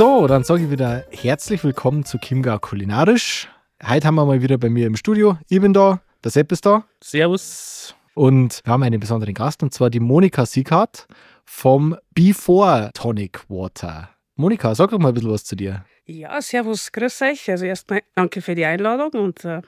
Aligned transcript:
So, 0.00 0.26
dann 0.26 0.44
sage 0.44 0.64
ich 0.64 0.70
wieder 0.70 1.04
herzlich 1.10 1.62
willkommen 1.62 2.06
zu 2.06 2.16
Chiemgau 2.16 2.58
Kulinarisch. 2.58 3.50
Heute 3.86 4.06
haben 4.06 4.14
wir 4.14 4.24
mal 4.24 4.40
wieder 4.40 4.56
bei 4.56 4.70
mir 4.70 4.86
im 4.86 4.96
Studio. 4.96 5.36
Ich 5.50 5.60
bin 5.60 5.74
da, 5.74 6.00
der 6.24 6.30
Sepp 6.30 6.50
ist 6.52 6.64
da. 6.64 6.86
Servus. 7.02 7.94
Und 8.14 8.62
wir 8.64 8.72
haben 8.72 8.82
einen 8.82 8.98
besonderen 8.98 9.34
Gast 9.34 9.62
und 9.62 9.74
zwar 9.74 9.90
die 9.90 10.00
Monika 10.00 10.46
Sieghardt 10.46 11.06
vom 11.44 11.98
Before 12.14 12.90
Tonic 12.94 13.40
Water. 13.50 14.08
Monika, 14.36 14.74
sag 14.74 14.88
doch 14.88 14.98
mal 14.98 15.08
ein 15.08 15.14
bisschen 15.14 15.32
was 15.32 15.44
zu 15.44 15.54
dir. 15.54 15.84
Ja, 16.06 16.40
servus, 16.40 16.92
grüß 16.92 17.20
euch. 17.20 17.50
Also 17.50 17.66
erstmal 17.66 18.00
danke 18.14 18.40
für 18.40 18.54
die 18.54 18.64
Einladung 18.64 19.10
und 19.20 19.44
äh, 19.44 19.60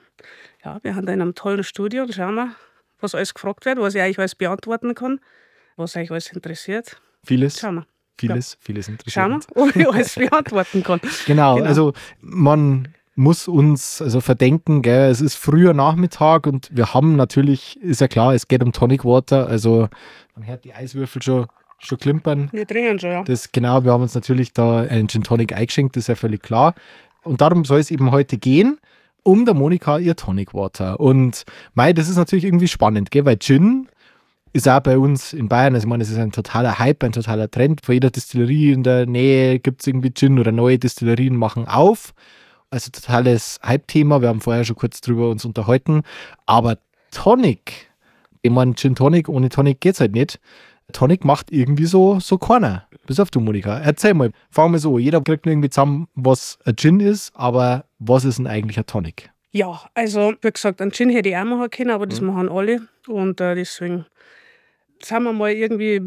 ja, 0.65 0.81
wir 0.83 0.97
haben 0.97 1.05
da 1.05 1.13
in 1.13 1.21
einem 1.21 1.35
tollen 1.35 1.63
Studio 1.63 2.05
und 2.05 2.15
schauen 2.15 2.37
wir, 2.37 2.55
was 3.03 3.15
alles 3.15 3.35
gefragt 3.35 3.67
wird, 3.67 3.79
was 3.79 3.95
ich 3.95 4.01
eigentlich 4.01 4.19
alles 4.19 4.35
beantworten 4.35 4.95
kann, 4.95 5.21
was 5.77 5.95
euch 5.95 6.11
alles 6.11 6.33
interessiert. 6.33 7.03
Vieles. 7.23 7.61
Schauen 7.61 7.75
wir. 7.75 7.92
Vieles, 8.19 8.57
vieles 8.61 8.89
interessiert. 8.89 9.15
Schauen 9.15 9.41
wir, 9.55 9.67
ob 9.67 9.77
ich 9.77 9.89
alles 9.95 10.15
beantworten 10.15 10.83
kann. 10.83 11.01
Genau, 11.27 11.57
Genau. 11.57 11.67
also 11.67 11.93
man 12.21 12.89
muss 13.15 13.49
uns 13.49 14.01
also 14.01 14.21
verdenken, 14.21 14.81
gell, 14.83 15.11
es 15.11 15.21
ist 15.21 15.35
früher 15.37 15.75
Nachmittag 15.75 16.47
und 16.47 16.69
wir 16.73 16.95
haben 16.95 17.17
natürlich, 17.17 17.81
ist 17.83 18.01
ja 18.01 18.09
klar, 18.09 18.35
es 18.35 18.49
geht 18.49 18.63
um 18.63 18.73
Tonic 18.73 19.05
Water, 19.05 19.47
also 19.49 19.89
man 20.35 20.47
hört 20.47 20.65
die 20.65 20.73
Eiswürfel 20.73 21.21
schon, 21.23 21.47
schon 21.79 21.99
klimpern. 21.99 22.49
Wir 22.53 22.67
trinken 22.67 22.99
schon, 22.99 23.11
ja. 23.11 23.23
Das 23.25 23.53
genau, 23.53 23.85
wir 23.85 23.93
haben 23.93 24.03
uns 24.03 24.15
natürlich 24.15 24.53
da 24.53 24.81
einen 24.81 25.09
Gin 25.09 25.25
Tonic 25.25 25.53
eingeschenkt, 25.55 25.97
das 25.97 26.05
ist 26.05 26.09
ja 26.09 26.15
völlig 26.15 26.43
klar. 26.43 26.75
Und 27.23 27.41
darum 27.41 27.65
soll 27.65 27.81
es 27.81 27.91
eben 27.91 28.11
heute 28.13 28.39
gehen, 28.39 28.79
um 29.25 29.45
der 29.45 29.55
Monika 29.55 29.99
ihr 29.99 30.17
Tonic 30.17 30.55
Water. 30.55 30.99
Und 30.99 31.45
mei, 31.75 31.93
das 31.93 32.09
ist 32.09 32.17
natürlich 32.17 32.45
irgendwie 32.45 32.69
spannend, 32.69 33.11
gell, 33.11 33.25
weil 33.25 33.39
Gin 33.39 33.89
ist 34.53 34.69
auch 34.69 34.81
bei 34.81 34.99
uns 34.99 35.33
in 35.33 35.49
Bayern, 35.49 35.75
also 35.75 35.87
ich 35.87 35.89
meine, 35.89 36.03
es 36.03 36.11
ist 36.11 36.19
ein 36.19 36.33
totaler 36.33 36.79
Hype, 36.79 37.03
ein 37.05 37.13
totaler 37.13 37.51
Trend. 37.51 37.81
Vor 37.85 37.95
jeder 37.95 38.11
Distillerie 38.11 38.73
in 38.73 38.83
der 38.83 39.07
Nähe 39.07 39.59
gibt 39.59 39.81
es 39.83 39.87
irgendwie 39.87 40.13
Gin 40.13 40.39
oder 40.39 40.53
neue 40.53 40.79
Distillerien 40.79 41.37
machen 41.37 41.67
auf. 41.67 42.13
Also 42.71 42.91
totales 42.91 43.59
Hype-Thema. 43.65 44.21
Wir 44.23 44.29
haben 44.29 44.41
vorher 44.41 44.65
schon 44.65 44.77
kurz 44.77 45.01
drüber 45.01 45.31
uns 45.31 45.45
unterhalten. 45.45 46.03
Aber 46.47 46.79
Tonic, 47.11 47.91
ich 48.43 48.51
meine, 48.51 48.75
Gin 48.75 48.95
Tonic, 48.95 49.29
ohne 49.29 49.49
Tonic 49.49 49.81
geht's 49.81 50.01
halt 50.01 50.13
nicht. 50.13 50.41
Tonic 50.93 51.25
macht 51.25 51.51
irgendwie 51.51 51.87
so, 51.87 52.21
so 52.21 52.37
keiner. 52.39 52.87
Bis 53.07 53.19
auf 53.21 53.31
du, 53.31 53.41
Monika. 53.41 53.79
Erzähl 53.79 54.15
mal, 54.15 54.31
fangen 54.51 54.73
wir 54.75 54.79
so. 54.79 54.99
Jeder 54.99 55.21
kriegt 55.23 55.47
irgendwie 55.47 55.71
zusammen, 55.71 56.09
was 56.15 56.59
ein 56.65 56.77
Gin 56.77 57.01
ist, 57.01 57.33
aber 57.35 57.85
was 57.99 58.25
ist 58.25 58.39
denn 58.39 58.47
eigentlich 58.47 58.79
ein 58.79 58.87
Tonic? 58.87 59.31
Ja, 59.53 59.81
also 59.95 60.35
wie 60.41 60.51
gesagt, 60.51 60.81
einen 60.83 60.93
Gin 60.93 61.11
hätte 61.11 61.29
ich 61.31 61.37
auch 61.37 61.45
machen 61.45 61.71
können, 61.71 61.91
aber 61.91 62.07
das 62.07 62.21
Mhm. 62.21 62.27
machen 62.29 62.49
alle. 62.49 62.83
Und 63.09 63.41
äh, 63.41 63.55
deswegen 63.55 64.07
sind 65.05 65.23
wir 65.25 65.33
mal 65.33 65.53
irgendwie 65.53 66.01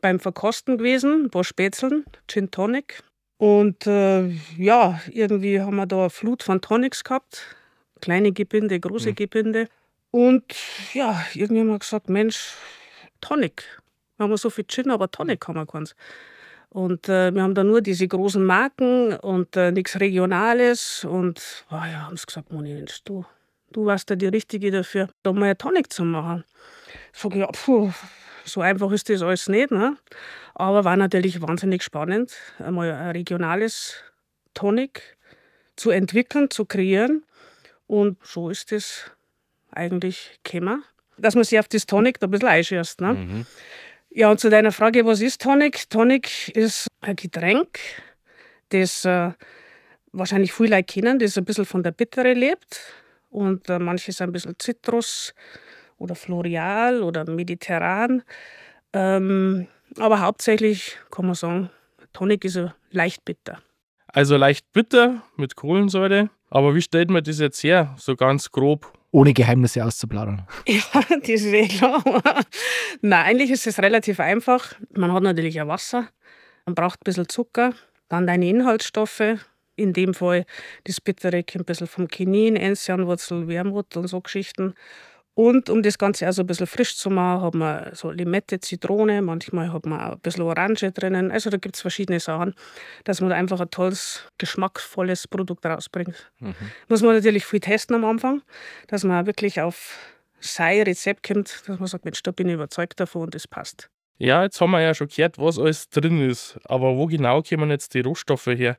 beim 0.00 0.20
Verkosten 0.20 0.78
gewesen, 0.78 1.24
ein 1.24 1.30
paar 1.30 1.44
Spätzeln, 1.44 2.04
Gin 2.28 2.50
Tonic. 2.50 3.02
Und 3.36 3.86
äh, 3.86 4.28
ja, 4.56 5.00
irgendwie 5.12 5.60
haben 5.60 5.76
wir 5.76 5.86
da 5.86 6.00
eine 6.00 6.10
Flut 6.10 6.42
von 6.42 6.60
Tonics 6.60 7.04
gehabt. 7.04 7.56
Kleine 8.00 8.32
Gebinde, 8.32 8.78
große 8.80 9.10
Mhm. 9.10 9.14
Gebinde. 9.14 9.68
Und 10.10 10.44
ja, 10.94 11.24
irgendwie 11.34 11.60
haben 11.60 11.68
wir 11.68 11.78
gesagt, 11.78 12.08
Mensch, 12.08 12.54
Tonic. 13.20 13.64
Wir 14.16 14.24
haben 14.24 14.36
so 14.36 14.50
viel 14.50 14.64
Gin, 14.66 14.90
aber 14.90 15.10
Tonic 15.10 15.46
haben 15.46 15.56
wir 15.56 15.66
keins. 15.66 15.94
Und 16.70 17.08
äh, 17.08 17.32
wir 17.32 17.42
haben 17.42 17.54
da 17.54 17.64
nur 17.64 17.80
diese 17.80 18.06
großen 18.06 18.44
Marken 18.44 19.14
und 19.16 19.56
äh, 19.56 19.72
nichts 19.72 19.98
Regionales. 20.00 21.04
Und 21.04 21.64
oh 21.70 21.74
ja, 21.76 22.06
haben 22.06 22.16
sie 22.16 22.26
gesagt, 22.26 22.52
Moni, 22.52 22.74
Mensch, 22.74 23.02
du, 23.04 23.24
du 23.72 23.86
warst 23.86 24.10
da 24.10 24.16
die 24.16 24.26
Richtige 24.26 24.70
dafür, 24.70 25.08
da 25.22 25.32
mal 25.32 25.46
eine 25.46 25.56
Tonic 25.58 25.92
zu 25.92 26.04
machen. 26.04 26.44
Sag 27.12 27.32
ich, 27.32 27.38
ja, 27.38 27.46
puh, 27.46 27.92
so 28.44 28.60
einfach 28.60 28.90
ist 28.92 29.08
das 29.08 29.22
alles 29.22 29.48
nicht. 29.48 29.70
Ne? 29.70 29.96
Aber 30.54 30.84
war 30.84 30.96
natürlich 30.96 31.40
wahnsinnig 31.40 31.82
spannend, 31.82 32.32
einmal 32.58 32.90
ein 32.92 33.10
regionales 33.10 33.94
Tonic 34.54 35.16
zu 35.76 35.90
entwickeln, 35.90 36.50
zu 36.50 36.64
kreieren. 36.64 37.24
Und 37.86 38.18
so 38.22 38.50
ist 38.50 38.72
es 38.72 39.10
eigentlich 39.70 40.40
gekommen, 40.42 40.84
dass 41.16 41.34
man 41.34 41.44
sich 41.44 41.58
auf 41.58 41.68
das 41.68 41.86
Tonic 41.86 42.18
da 42.20 42.26
ein 42.26 42.30
bisschen 42.30 42.48
einschießt. 42.48 43.00
Ne? 43.00 43.46
Ja, 44.10 44.30
und 44.30 44.40
zu 44.40 44.50
deiner 44.50 44.72
Frage, 44.72 45.04
was 45.04 45.20
ist 45.20 45.42
Tonic? 45.42 45.88
Tonic 45.90 46.48
ist 46.56 46.88
ein 47.00 47.16
Getränk, 47.16 47.78
das 48.70 49.04
äh, 49.04 49.32
wahrscheinlich 50.12 50.52
viele 50.52 50.76
Leute 50.76 50.84
kennen, 50.84 51.18
das 51.18 51.36
ein 51.38 51.44
bisschen 51.44 51.66
von 51.66 51.82
der 51.82 51.92
Bittere 51.92 52.32
lebt. 52.32 52.80
Und 53.30 53.68
äh, 53.68 53.78
manche 53.78 54.12
sind 54.12 54.28
ein 54.28 54.32
bisschen 54.32 54.58
Zitrus 54.58 55.34
oder 55.98 56.14
Floreal 56.14 57.02
oder 57.02 57.28
mediterran. 57.30 58.22
Ähm, 58.92 59.66
aber 59.98 60.20
hauptsächlich 60.20 60.96
kann 61.10 61.26
man 61.26 61.34
sagen, 61.34 61.70
Tonic 62.12 62.44
ist 62.44 62.60
leicht 62.90 63.24
bitter. 63.24 63.58
Also 64.08 64.36
leicht 64.36 64.72
bitter 64.72 65.22
mit 65.36 65.56
Kohlensäure. 65.56 66.30
Aber 66.50 66.74
wie 66.74 66.82
stellt 66.82 67.10
man 67.10 67.22
das 67.22 67.38
jetzt 67.38 67.62
her? 67.62 67.94
So 67.98 68.16
ganz 68.16 68.50
grob. 68.50 68.92
Ohne 69.10 69.32
Geheimnisse 69.32 69.84
auszuplaudern. 69.84 70.46
Ja, 70.66 70.82
das 71.08 71.28
ist 71.28 71.46
eh 71.46 71.66
klar. 71.66 72.02
Nein, 73.00 73.24
eigentlich 73.26 73.50
ist 73.50 73.66
es 73.66 73.78
relativ 73.78 74.20
einfach. 74.20 74.74
Man 74.94 75.12
hat 75.12 75.22
natürlich 75.22 75.58
ein 75.60 75.68
Wasser, 75.68 76.08
man 76.66 76.74
braucht 76.74 77.00
ein 77.00 77.04
bisschen 77.04 77.28
Zucker, 77.28 77.72
dann 78.08 78.26
deine 78.26 78.48
Inhaltsstoffe. 78.48 79.38
In 79.76 79.92
dem 79.92 80.12
Fall 80.12 80.44
das 80.84 81.00
Bittere 81.00 81.42
kommt 81.42 81.62
ein 81.62 81.64
bisschen 81.64 81.86
vom 81.86 82.08
Kinin, 82.08 82.56
Enzianwurzel, 82.56 83.48
Wermut 83.48 83.96
und 83.96 84.08
so 84.08 84.20
Geschichten. 84.20 84.74
Und 85.38 85.70
um 85.70 85.84
das 85.84 85.98
Ganze 85.98 86.28
auch 86.28 86.32
so 86.32 86.42
ein 86.42 86.48
bisschen 86.48 86.66
frisch 86.66 86.96
zu 86.96 87.10
machen, 87.10 87.42
hat 87.42 87.54
man 87.54 87.94
so 87.94 88.10
Limette, 88.10 88.58
Zitrone, 88.58 89.22
manchmal 89.22 89.72
hat 89.72 89.86
man 89.86 90.00
auch 90.00 90.12
ein 90.14 90.18
bisschen 90.18 90.42
Orange 90.42 90.90
drinnen. 90.90 91.30
Also 91.30 91.48
da 91.48 91.58
gibt 91.58 91.76
es 91.76 91.80
verschiedene 91.80 92.18
Sachen, 92.18 92.56
dass 93.04 93.20
man 93.20 93.30
da 93.30 93.36
einfach 93.36 93.60
ein 93.60 93.70
tolles, 93.70 94.24
geschmackvolles 94.38 95.28
Produkt 95.28 95.64
rausbringt. 95.64 96.32
Muss 96.88 97.02
man 97.02 97.14
natürlich 97.14 97.46
viel 97.46 97.60
testen 97.60 97.94
am 97.94 98.04
Anfang, 98.04 98.42
dass 98.88 99.04
man 99.04 99.26
wirklich 99.26 99.60
auf 99.60 99.96
sein 100.40 100.82
Rezept 100.82 101.22
kommt, 101.22 101.62
dass 101.68 101.78
man 101.78 101.86
sagt, 101.86 102.04
Mensch, 102.04 102.20
da 102.24 102.32
bin 102.32 102.48
ich 102.48 102.54
überzeugt 102.54 102.98
davon 102.98 103.22
und 103.22 103.34
das 103.36 103.46
passt. 103.46 103.88
Ja, 104.16 104.42
jetzt 104.42 104.60
haben 104.60 104.72
wir 104.72 104.80
ja 104.80 104.92
schon 104.92 105.06
gehört, 105.06 105.38
was 105.38 105.56
alles 105.60 105.88
drin 105.88 106.28
ist. 106.28 106.58
Aber 106.64 106.96
wo 106.96 107.06
genau 107.06 107.42
kommen 107.42 107.70
jetzt 107.70 107.94
die 107.94 108.00
Rohstoffe 108.00 108.48
her? 108.48 108.76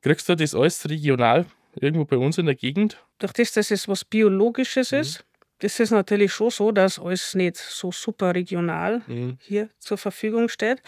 Kriegst 0.00 0.30
du 0.30 0.34
das 0.34 0.54
alles 0.54 0.88
regional 0.88 1.44
irgendwo 1.78 2.06
bei 2.06 2.16
uns 2.16 2.38
in 2.38 2.46
der 2.46 2.54
Gegend? 2.54 3.04
Durch 3.18 3.34
das, 3.34 3.52
dass 3.52 3.70
es 3.70 3.86
was 3.86 4.06
Biologisches 4.06 4.92
ist, 4.92 5.16
ist 5.16 5.24
es 5.62 5.90
natürlich 5.90 6.32
schon 6.32 6.50
so, 6.50 6.72
dass 6.72 6.98
alles 6.98 7.34
nicht 7.34 7.56
so 7.56 7.92
super 7.92 8.34
regional 8.34 9.02
hier 9.40 9.68
zur 9.78 9.98
Verfügung 9.98 10.48
steht. 10.48 10.82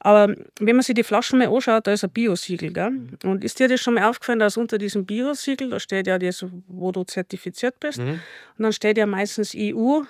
Aber 0.00 0.34
wenn 0.58 0.76
man 0.76 0.82
sich 0.82 0.94
die 0.94 1.02
Flaschen 1.02 1.38
mal 1.38 1.48
anschaut, 1.48 1.86
da 1.86 1.92
ist 1.92 2.04
ein 2.04 2.10
Biosiegel. 2.10 2.72
Gell? 2.72 2.92
Und 3.24 3.44
ist 3.44 3.58
dir 3.60 3.68
das 3.68 3.80
schon 3.80 3.94
mal 3.94 4.04
aufgefallen, 4.04 4.38
dass 4.38 4.56
unter 4.56 4.78
diesem 4.78 5.04
Biosiegel, 5.04 5.68
da 5.68 5.78
steht 5.78 6.06
ja 6.06 6.18
das, 6.18 6.44
wo 6.66 6.90
du 6.90 7.04
zertifiziert 7.04 7.78
bist, 7.80 7.98
und 7.98 8.20
dann 8.58 8.72
steht 8.72 8.96
ja 8.96 9.06
meistens 9.06 9.54
EU, 9.54 10.00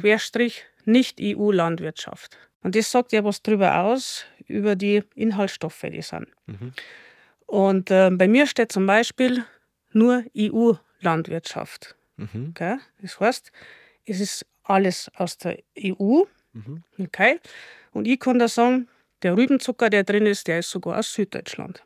Querstrich, 0.00 0.64
nicht 0.84 1.20
EU-Landwirtschaft. 1.20 2.38
Und 2.62 2.74
das 2.74 2.90
sagt 2.90 3.12
ja 3.12 3.22
was 3.22 3.42
drüber 3.42 3.80
aus, 3.80 4.24
über 4.48 4.74
die 4.74 5.04
Inhaltsstoffe, 5.14 5.82
die 5.82 6.02
sind. 6.02 6.26
Und 7.46 7.90
äh, 7.92 8.10
bei 8.10 8.26
mir 8.26 8.46
steht 8.46 8.72
zum 8.72 8.86
Beispiel 8.86 9.44
nur 9.92 10.24
EU-Landwirtschaft. 10.36 11.94
Okay? 12.50 12.78
Das 13.00 13.20
heißt, 13.20 13.52
es 14.04 14.20
ist 14.20 14.46
alles 14.62 15.10
aus 15.16 15.38
der 15.38 15.58
EU. 15.78 16.22
Okay? 16.98 17.40
Und 17.92 18.06
ich 18.06 18.18
kann 18.20 18.38
da 18.38 18.48
sagen, 18.48 18.88
der 19.22 19.36
Rübenzucker, 19.36 19.90
der 19.90 20.04
drin 20.04 20.26
ist, 20.26 20.46
der 20.48 20.60
ist 20.60 20.70
sogar 20.70 20.98
aus 20.98 21.12
Süddeutschland. 21.12 21.82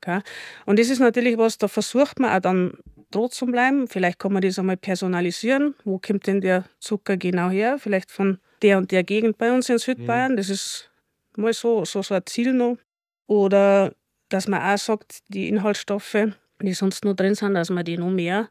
Okay? 0.00 0.20
Und 0.66 0.78
das 0.78 0.90
ist 0.90 1.00
natürlich 1.00 1.38
was, 1.38 1.58
da 1.58 1.68
versucht 1.68 2.18
man 2.18 2.30
auch 2.30 2.40
dann 2.40 2.78
dort 3.10 3.34
zu 3.34 3.46
bleiben. 3.46 3.88
Vielleicht 3.88 4.18
kann 4.18 4.32
man 4.32 4.42
das 4.42 4.58
einmal 4.58 4.76
personalisieren. 4.76 5.74
Wo 5.84 5.98
kommt 5.98 6.26
denn 6.26 6.40
der 6.40 6.64
Zucker 6.78 7.16
genau 7.16 7.50
her? 7.50 7.78
Vielleicht 7.78 8.10
von 8.10 8.38
der 8.62 8.78
und 8.78 8.90
der 8.90 9.04
Gegend 9.04 9.38
bei 9.38 9.52
uns 9.52 9.68
in 9.68 9.78
Südbayern. 9.78 10.36
Das 10.36 10.48
ist 10.48 10.90
mal 11.36 11.52
so, 11.52 11.84
so, 11.84 12.02
so 12.02 12.14
ein 12.14 12.22
Ziel 12.26 12.52
noch. 12.52 12.78
Oder 13.26 13.94
dass 14.28 14.48
man 14.48 14.62
auch 14.62 14.78
sagt, 14.78 15.20
die 15.28 15.48
Inhaltsstoffe, 15.48 16.16
die 16.62 16.74
sonst 16.74 17.04
noch 17.04 17.14
drin 17.14 17.34
sind, 17.34 17.54
dass 17.54 17.70
man 17.70 17.84
die 17.84 17.96
noch 17.96 18.10
mehr 18.10 18.48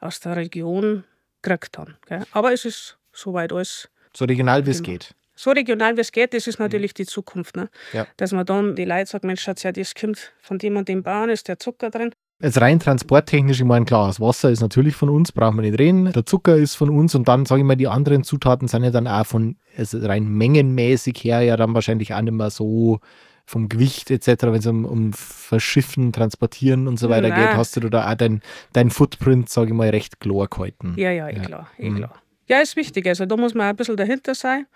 aus 0.00 0.20
der 0.20 0.36
Region 0.36 1.04
kriegt 1.42 1.78
dann. 1.78 1.96
Gell? 2.06 2.24
Aber 2.32 2.52
es 2.52 2.64
ist 2.64 2.98
soweit 3.12 3.52
alles 3.52 3.88
So 4.14 4.24
regional 4.24 4.66
wie 4.66 4.70
es 4.70 4.82
geht. 4.82 5.14
so 5.34 5.50
regional 5.50 5.96
wie 5.96 6.00
es 6.00 6.12
geht, 6.12 6.34
das 6.34 6.46
ist 6.46 6.58
natürlich 6.58 6.94
die 6.94 7.06
Zukunft. 7.06 7.56
Ne? 7.56 7.68
Ja. 7.92 8.06
Dass 8.16 8.32
man 8.32 8.44
dann 8.46 8.74
die 8.76 8.84
Leute 8.84 9.06
sagt, 9.06 9.24
Mensch, 9.24 9.46
ja, 9.46 9.54
das 9.72 9.94
kommt 9.94 10.32
von 10.40 10.58
dem 10.58 10.76
und 10.76 10.88
dem 10.88 11.02
Bauern, 11.02 11.30
ist 11.30 11.48
der 11.48 11.58
Zucker 11.58 11.90
drin. 11.90 12.12
Jetzt 12.40 12.60
rein 12.60 12.78
transporttechnisch, 12.78 13.58
ich 13.58 13.66
meine, 13.66 13.84
klar, 13.84 14.06
das 14.06 14.20
Wasser 14.20 14.48
ist 14.50 14.60
natürlich 14.60 14.94
von 14.94 15.08
uns, 15.08 15.32
brauchen 15.32 15.56
wir 15.56 15.62
nicht 15.62 15.78
reden. 15.80 16.12
Der 16.12 16.24
Zucker 16.24 16.54
ist 16.56 16.76
von 16.76 16.88
uns 16.88 17.16
und 17.16 17.26
dann, 17.26 17.46
sage 17.46 17.62
ich 17.62 17.66
mal, 17.66 17.74
die 17.74 17.88
anderen 17.88 18.22
Zutaten 18.22 18.68
sind 18.68 18.84
ja 18.84 18.92
dann 18.92 19.08
auch 19.08 19.26
von, 19.26 19.56
also 19.76 19.98
rein 19.98 20.28
mengenmäßig 20.28 21.16
her 21.24 21.40
ja 21.40 21.56
dann 21.56 21.74
wahrscheinlich 21.74 22.14
auch 22.14 22.20
nicht 22.20 22.32
mehr 22.32 22.50
so 22.50 23.00
vom 23.48 23.70
Gewicht 23.70 24.10
etc., 24.10 24.42
wenn 24.42 24.54
es 24.56 24.66
um, 24.66 24.84
um 24.84 25.12
Verschiffen, 25.14 26.12
Transportieren 26.12 26.86
und 26.86 26.98
so 26.98 27.08
weiter 27.08 27.30
Nein. 27.30 27.48
geht, 27.48 27.56
hast 27.56 27.74
du 27.76 27.88
da 27.88 28.10
auch 28.10 28.14
dein, 28.14 28.42
dein 28.74 28.90
Footprint, 28.90 29.48
sage 29.48 29.68
ich 29.68 29.72
mal, 29.74 29.88
recht 29.88 30.20
klar 30.20 30.48
gehalten. 30.48 30.92
Ja, 30.98 31.10
ja, 31.10 31.28
eh 31.28 31.36
Ja. 31.36 31.42
klar, 31.42 31.70
eh 31.78 31.88
Mhm. 31.88 31.96
klar. 31.96 32.22
Ja, 32.46 32.60
ist 32.60 32.76
wichtig. 32.76 33.06
Also 33.06 33.24
da 33.26 33.36
muss 33.38 33.54
man 33.54 33.64
auch 33.66 33.70
ein 33.70 33.76
bisschen 33.76 33.96
dahinter 33.96 34.34
sein. 34.34 34.66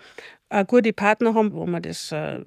Auch 0.49 0.67
gute 0.67 0.93
Partner 0.95 1.35
haben, 1.35 1.53
wo 1.53 1.67
man 1.67 1.83
das 1.83 2.13
äh, 2.13 2.41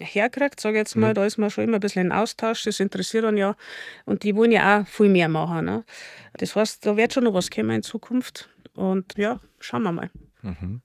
herkriegt, 0.00 0.58
sage 0.60 0.76
ich 0.76 0.80
jetzt 0.80 0.96
mal. 0.96 1.12
Da 1.14 1.24
ist 1.26 1.36
man 1.38 1.50
schon 1.50 1.64
immer 1.64 1.76
ein 1.76 1.80
bisschen 1.80 2.06
in 2.06 2.12
Austausch. 2.12 2.64
Das 2.64 2.80
interessiert 2.80 3.24
einen 3.26 3.36
ja. 3.36 3.54
Und 4.06 4.22
die 4.22 4.34
wollen 4.36 4.52
ja 4.52 4.80
auch 4.80 4.86
viel 4.86 5.08
mehr 5.10 5.28
machen. 5.28 5.64
Ne? 5.66 5.84
Das 6.38 6.54
heißt, 6.56 6.84
da 6.86 6.96
wird 6.96 7.12
schon 7.14 7.24
noch 7.24 7.34
was 7.34 7.50
kommen 7.50 7.70
in 7.70 7.82
Zukunft. 7.82 8.48
Und 8.74 9.14
ja, 9.16 9.40
schauen 9.60 9.82
wir 9.82 9.92
mal. 9.92 10.10
Mhm. 10.42 10.82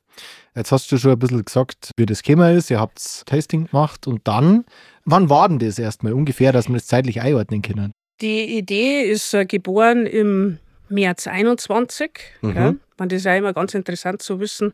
Jetzt 0.55 0.71
hast 0.71 0.91
du 0.91 0.97
schon 0.97 1.11
ein 1.11 1.19
bisschen 1.19 1.43
gesagt, 1.43 1.91
wie 1.97 2.05
das 2.05 2.23
gekommen 2.23 2.55
ist. 2.55 2.69
Ihr 2.69 2.79
habt 2.79 3.25
Tasting 3.25 3.67
gemacht 3.67 4.07
und 4.07 4.27
dann, 4.27 4.65
wann 5.05 5.29
war 5.29 5.49
denn 5.49 5.59
das 5.59 5.79
erstmal 5.79 6.13
ungefähr, 6.13 6.51
dass 6.51 6.67
wir 6.67 6.75
das 6.75 6.87
zeitlich 6.87 7.21
einordnen 7.21 7.61
können? 7.61 7.93
Die 8.21 8.57
Idee 8.57 9.03
ist 9.03 9.33
äh, 9.33 9.45
geboren 9.45 10.05
im 10.05 10.59
März 10.89 11.27
21. 11.27 12.11
Mhm. 12.41 12.55
Ja. 12.55 12.75
Und 12.97 13.11
das 13.11 13.17
ist 13.17 13.25
ja 13.25 13.35
immer 13.35 13.53
ganz 13.53 13.73
interessant 13.73 14.21
zu 14.21 14.39
wissen, 14.39 14.73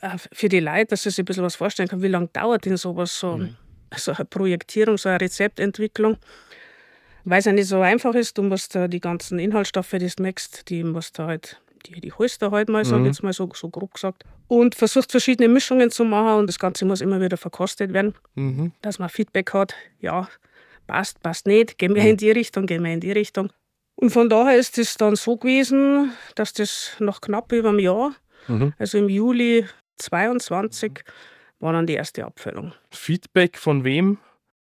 äh, 0.00 0.16
für 0.32 0.48
die 0.48 0.60
Leute, 0.60 0.86
dass 0.86 1.02
sie 1.02 1.10
sich 1.10 1.20
ein 1.20 1.24
bisschen 1.24 1.44
was 1.44 1.56
vorstellen 1.56 1.88
können, 1.88 2.02
wie 2.02 2.08
lange 2.08 2.28
dauert 2.28 2.64
denn 2.66 2.76
sowas, 2.76 3.18
so, 3.18 3.40
so 3.96 4.12
eine 4.12 4.24
Projektierung, 4.26 4.98
so 4.98 5.08
eine 5.08 5.20
Rezeptentwicklung. 5.20 6.18
Weil 7.24 7.40
es 7.40 7.46
ja 7.46 7.52
nicht 7.52 7.68
so 7.68 7.80
einfach 7.80 8.14
ist, 8.14 8.38
du 8.38 8.42
musst 8.42 8.74
die 8.74 9.00
ganzen 9.00 9.38
Inhaltsstoffe, 9.38 9.90
die 9.90 9.98
du 10.06 10.22
merkst, 10.22 10.68
die 10.70 10.84
musst 10.84 11.18
du 11.18 11.24
halt, 11.24 11.60
die, 11.88 12.00
die 12.00 12.12
holst 12.12 12.40
du 12.42 12.50
halt 12.50 12.68
mal, 12.68 12.84
sag 12.84 12.96
ich 12.96 13.00
Mhm. 13.00 13.06
jetzt 13.06 13.22
mal 13.22 13.32
so, 13.32 13.48
so 13.54 13.68
grob 13.68 13.94
gesagt. 13.94 14.24
Und 14.46 14.74
versuchst 14.74 15.10
verschiedene 15.10 15.48
Mischungen 15.48 15.90
zu 15.90 16.04
machen 16.04 16.38
und 16.40 16.46
das 16.46 16.58
Ganze 16.58 16.84
muss 16.84 17.00
immer 17.00 17.20
wieder 17.20 17.36
verkostet 17.36 17.92
werden 17.92 18.14
Mhm. 18.34 18.72
dass 18.82 18.98
man 18.98 19.08
Feedback 19.08 19.52
hat, 19.52 19.74
ja, 20.00 20.28
passt, 20.86 21.20
passt 21.22 21.46
nicht, 21.46 21.78
gehen 21.78 21.94
wir 21.94 22.02
in 22.04 22.16
die 22.16 22.30
Richtung, 22.30 22.66
gehen 22.66 22.82
wir 22.84 22.92
in 22.92 23.00
die 23.00 23.12
Richtung. 23.12 23.52
Und 23.96 24.10
von 24.10 24.28
daher 24.28 24.56
ist 24.56 24.78
es 24.78 24.96
dann 24.96 25.16
so 25.16 25.36
gewesen, 25.36 26.12
dass 26.36 26.52
das 26.52 26.92
nach 27.00 27.20
knapp 27.20 27.52
über 27.52 27.70
einem 27.70 27.80
Jahr, 27.80 28.12
Mhm. 28.46 28.72
also 28.78 28.96
im 28.98 29.08
Juli 29.08 29.66
22, 29.96 31.04
war 31.60 31.72
dann 31.72 31.86
die 31.86 31.94
erste 31.94 32.24
Abfüllung. 32.24 32.72
Feedback 32.90 33.58
von 33.58 33.84
wem? 33.84 34.18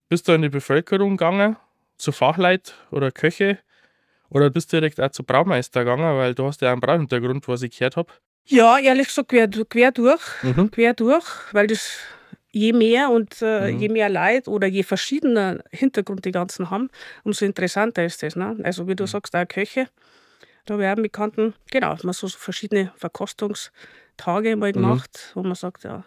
Bist 0.08 0.26
du 0.28 0.32
in 0.32 0.42
die 0.42 0.48
Bevölkerung 0.48 1.16
gegangen? 1.16 1.56
Zu 1.98 2.12
Fachleit 2.12 2.74
oder 2.90 3.10
Köche? 3.12 3.58
Oder 4.30 4.50
bist 4.50 4.72
du 4.72 4.78
direkt 4.78 5.00
auch 5.00 5.10
zu 5.10 5.24
Braumeister 5.24 5.84
gegangen? 5.84 6.16
Weil 6.16 6.34
du 6.34 6.46
hast 6.46 6.60
ja 6.60 6.72
einen 6.72 6.80
Brauhintergrund, 6.80 7.46
was 7.48 7.62
ich 7.62 7.76
gehört 7.78 7.96
habe. 7.96 8.12
Ja, 8.44 8.78
ehrlich 8.78 9.08
gesagt, 9.08 9.28
quer, 9.30 9.48
quer 9.48 9.90
durch, 9.92 10.22
Mhm. 10.42 10.70
quer 10.70 10.94
durch, 10.94 11.24
weil 11.52 11.66
das 11.66 11.98
je 12.52 12.72
mehr 12.72 13.10
und 13.10 13.42
äh, 13.42 13.72
Mhm. 13.72 13.78
je 13.80 13.88
mehr 13.88 14.08
Leid 14.08 14.48
oder 14.48 14.66
je 14.66 14.82
verschiedener 14.82 15.58
Hintergrund 15.72 16.24
die 16.24 16.30
ganzen 16.32 16.70
haben, 16.70 16.88
umso 17.24 17.44
interessanter 17.44 18.04
ist 18.04 18.22
das. 18.22 18.36
Ne? 18.36 18.56
Also 18.62 18.86
wie 18.88 18.94
du 18.96 19.06
sagst, 19.06 19.34
auch 19.36 19.46
Köche, 19.46 19.88
da 20.64 20.74
auch 20.76 20.80
einen 20.80 21.02
Bekannten, 21.02 21.54
genau, 21.70 21.96
man 22.02 22.12
so 22.12 22.28
so 22.28 22.38
verschiedene 22.38 22.92
Verkostungstage 22.96 24.56
mal 24.56 24.72
gemacht, 24.72 25.32
wo 25.34 25.42
man 25.42 25.54
sagt, 25.54 25.84
ja, 25.84 25.96
ein 25.96 26.04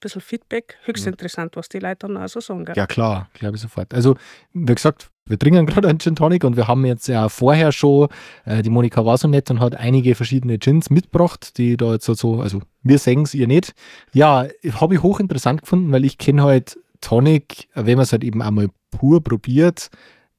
bisschen 0.00 0.20
Feedback, 0.20 0.78
höchst 0.84 1.06
interessant, 1.06 1.56
was 1.56 1.68
die 1.68 1.78
Leute 1.78 2.06
dann 2.08 2.16
also 2.16 2.40
sagen. 2.40 2.64
Gell? 2.64 2.74
Ja, 2.76 2.86
klar, 2.86 3.28
glaube 3.34 3.56
ich 3.56 3.62
sofort. 3.62 3.94
Also, 3.94 4.16
wie 4.52 4.74
gesagt, 4.74 5.10
wir 5.26 5.38
trinken 5.38 5.66
gerade 5.66 5.88
einen 5.88 6.00
Gin 6.00 6.16
Tonic 6.16 6.44
und 6.44 6.56
wir 6.56 6.66
haben 6.68 6.84
jetzt 6.84 7.06
ja 7.08 7.28
vorher 7.28 7.70
schon, 7.72 8.08
äh, 8.44 8.62
die 8.62 8.70
Monika 8.70 9.04
war 9.06 9.16
so 9.18 9.28
nett 9.28 9.50
und 9.50 9.60
hat 9.60 9.76
einige 9.76 10.14
verschiedene 10.14 10.58
Gins 10.58 10.90
mitgebracht, 10.90 11.56
die 11.58 11.76
da 11.76 11.92
jetzt 11.92 12.04
so- 12.06 12.14
so, 12.14 12.40
also 12.40 12.60
wir 12.82 12.98
sehen 12.98 13.22
es, 13.22 13.34
ihr 13.34 13.46
nicht. 13.46 13.72
Ja, 14.12 14.46
habe 14.80 14.94
ich 14.94 15.02
hochinteressant 15.02 15.62
gefunden, 15.62 15.92
weil 15.92 16.04
ich 16.04 16.18
kenne 16.18 16.42
halt 16.42 16.78
Tonic, 17.00 17.68
wenn 17.74 17.96
man 17.96 18.02
es 18.04 18.12
halt 18.12 18.24
eben 18.24 18.42
einmal 18.42 18.68
pur 18.90 19.22
probiert, 19.22 19.88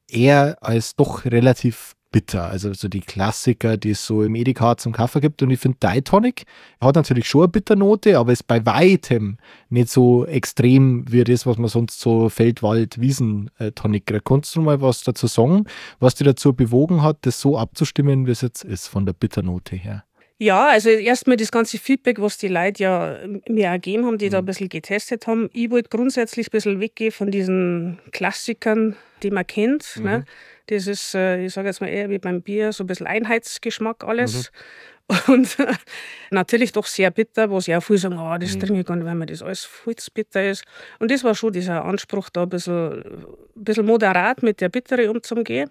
eher 0.10 0.58
als 0.62 0.96
doch 0.96 1.26
relativ 1.26 1.94
bitter. 2.13 2.45
Also 2.45 2.71
so 2.74 2.88
die 2.88 3.01
Klassiker, 3.01 3.75
die 3.75 3.89
es 3.89 4.06
so 4.06 4.24
im 4.24 4.36
Edeka 4.36 4.77
zum 4.77 4.94
Kaffee 4.94 5.19
gibt. 5.19 5.42
Und 5.44 5.51
ich 5.51 5.60
finde, 5.60 5.80
Diet 5.83 6.06
Tonic 6.06 6.44
hat 6.80 6.95
natürlich 6.95 7.27
schon 7.27 7.42
eine 7.42 7.48
Bitternote, 7.50 8.18
aber 8.18 8.31
ist 8.31 8.48
bei 8.48 8.65
weitem 8.65 9.38
nicht 9.69 9.89
so 9.89 10.25
extrem 10.25 11.04
wie 11.12 11.25
das, 11.25 11.45
was 11.45 11.57
man 11.57 11.68
sonst 11.68 12.00
so 12.00 12.30
Feldwald, 12.30 13.01
Wiesen 13.01 13.50
Tonic 13.75 14.06
kriegt. 14.06 14.24
Kannst 14.24 14.56
du 14.56 14.62
mal 14.62 14.80
was 14.80 15.04
dazu 15.04 15.27
sagen, 15.27 15.65
was 16.00 16.15
dir 16.15 16.24
dazu 16.24 16.54
bewogen 16.54 17.01
hat, 17.04 17.18
das 17.21 17.42
so 17.42 17.57
abzustimmen, 17.57 18.27
wie 18.27 18.31
es 18.31 18.39
jetzt 18.42 18.63
ist, 18.63 18.88
von 18.88 19.06
der 19.06 19.13
Bitternote 19.13 19.75
her? 19.75 20.06
Ja, 20.39 20.68
also 20.69 20.89
erstmal 20.89 21.38
das 21.38 21.51
ganze 21.51 21.77
Feedback, 21.77 22.19
was 22.19 22.38
die 22.38 22.48
Leute 22.50 22.83
ja 22.83 23.18
mir 23.48 23.71
gegeben 23.74 24.06
haben, 24.06 24.18
die 24.18 24.25
Mhm. 24.25 24.31
da 24.31 24.38
ein 24.39 24.45
bisschen 24.45 24.68
getestet 24.69 25.25
haben. 25.27 25.50
Ich 25.54 25.69
wollte 25.71 25.89
grundsätzlich 25.89 26.48
ein 26.48 26.51
bisschen 26.51 26.80
weggehen 26.80 27.12
von 27.12 27.31
diesen 27.31 28.00
Klassikern, 28.12 28.95
die 29.21 29.31
man 29.31 29.48
kennt. 29.48 29.95
Mhm. 29.98 30.04
Ne? 30.04 30.25
Das 30.68 30.88
ist, 30.88 31.13
äh, 31.15 31.45
ich 31.45 31.54
sage 31.54 31.68
jetzt 31.68 31.81
mal 31.81 31.88
eher 31.88 32.10
wie 32.10 32.19
beim 32.19 32.42
Bier, 32.42 32.71
so 32.71 32.83
ein 32.83 32.88
bisschen 32.88 33.07
Einheitsgeschmack 33.07 34.04
alles. 34.04 34.51
Mhm. 34.51 35.18
Und 35.33 35.57
natürlich 36.31 36.71
doch 36.71 36.86
sehr 36.86 37.12
bitter, 37.12 37.50
wo 37.50 37.60
sie 37.60 37.75
auch 37.75 37.83
viel 37.83 37.98
sagen, 37.98 38.18
oh, 38.18 38.36
Mhm. 38.36 38.39
das 38.39 38.57
trinke 38.57 38.80
ich 38.80 38.86
gar 38.86 38.95
nicht, 38.95 39.06
weil 39.06 39.15
mir 39.15 39.25
das 39.25 39.42
alles 39.42 39.65
viel 39.65 39.95
zu 39.98 40.10
bitter 40.13 40.50
ist. 40.50 40.63
Und 41.00 41.12
das 41.12 41.24
war 41.25 41.36
schon 41.36 41.51
dieser 41.51 41.83
Anspruch, 41.83 42.30
da 42.30 42.44
ein 42.44 42.50
bisschen, 42.50 43.01
ein 43.04 43.63
bisschen 43.63 43.86
moderat 43.86 44.44
mit 44.44 44.62
der 44.62 44.69
Bittere 44.69 45.12
umzugehen. 45.12 45.69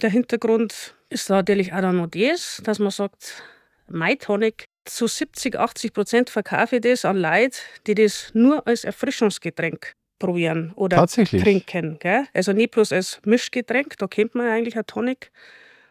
Der 0.00 0.10
Hintergrund 0.10 0.94
ist 1.10 1.28
da 1.28 1.34
natürlich 1.36 1.72
auch 1.74 1.80
dann 1.82 1.96
noch 1.98 2.06
das, 2.08 2.60
dass 2.64 2.78
man 2.78 2.90
sagt, 2.90 3.42
MyTonic, 3.88 4.64
zu 4.84 5.06
70, 5.06 5.56
80 5.56 5.92
Prozent 5.92 6.30
verkaufe 6.30 6.76
ich 6.76 6.82
das 6.82 7.04
an 7.04 7.16
Leute, 7.16 7.58
die 7.86 7.94
das 7.94 8.30
nur 8.34 8.66
als 8.66 8.84
Erfrischungsgetränk 8.84 9.92
probieren 10.18 10.72
oder 10.76 11.06
trinken. 11.06 11.98
Gell? 11.98 12.26
Also 12.34 12.52
nicht 12.52 12.72
bloß 12.72 12.92
als 12.92 13.20
Mischgetränk, 13.24 13.96
da 13.98 14.06
kennt 14.06 14.34
man 14.34 14.46
ja 14.46 14.52
eigentlich 14.54 14.76
ein 14.76 14.86
Tonic. 14.86 15.30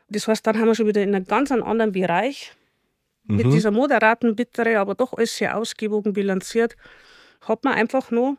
Das 0.09 0.27
heißt, 0.27 0.45
dann 0.45 0.57
haben 0.59 0.67
wir 0.67 0.75
schon 0.75 0.87
wieder 0.87 1.01
in 1.01 1.15
einem 1.15 1.25
ganz 1.25 1.51
anderen 1.51 1.91
Bereich 1.91 2.53
mit 3.23 3.47
Mhm. 3.47 3.51
dieser 3.51 3.71
moderaten 3.71 4.35
Bittere, 4.35 4.77
aber 4.79 4.93
doch 4.95 5.13
alles 5.13 5.35
sehr 5.35 5.57
ausgewogen 5.57 6.13
bilanziert, 6.13 6.75
hat 7.41 7.63
man 7.63 7.73
einfach 7.73 8.11
nur 8.11 8.37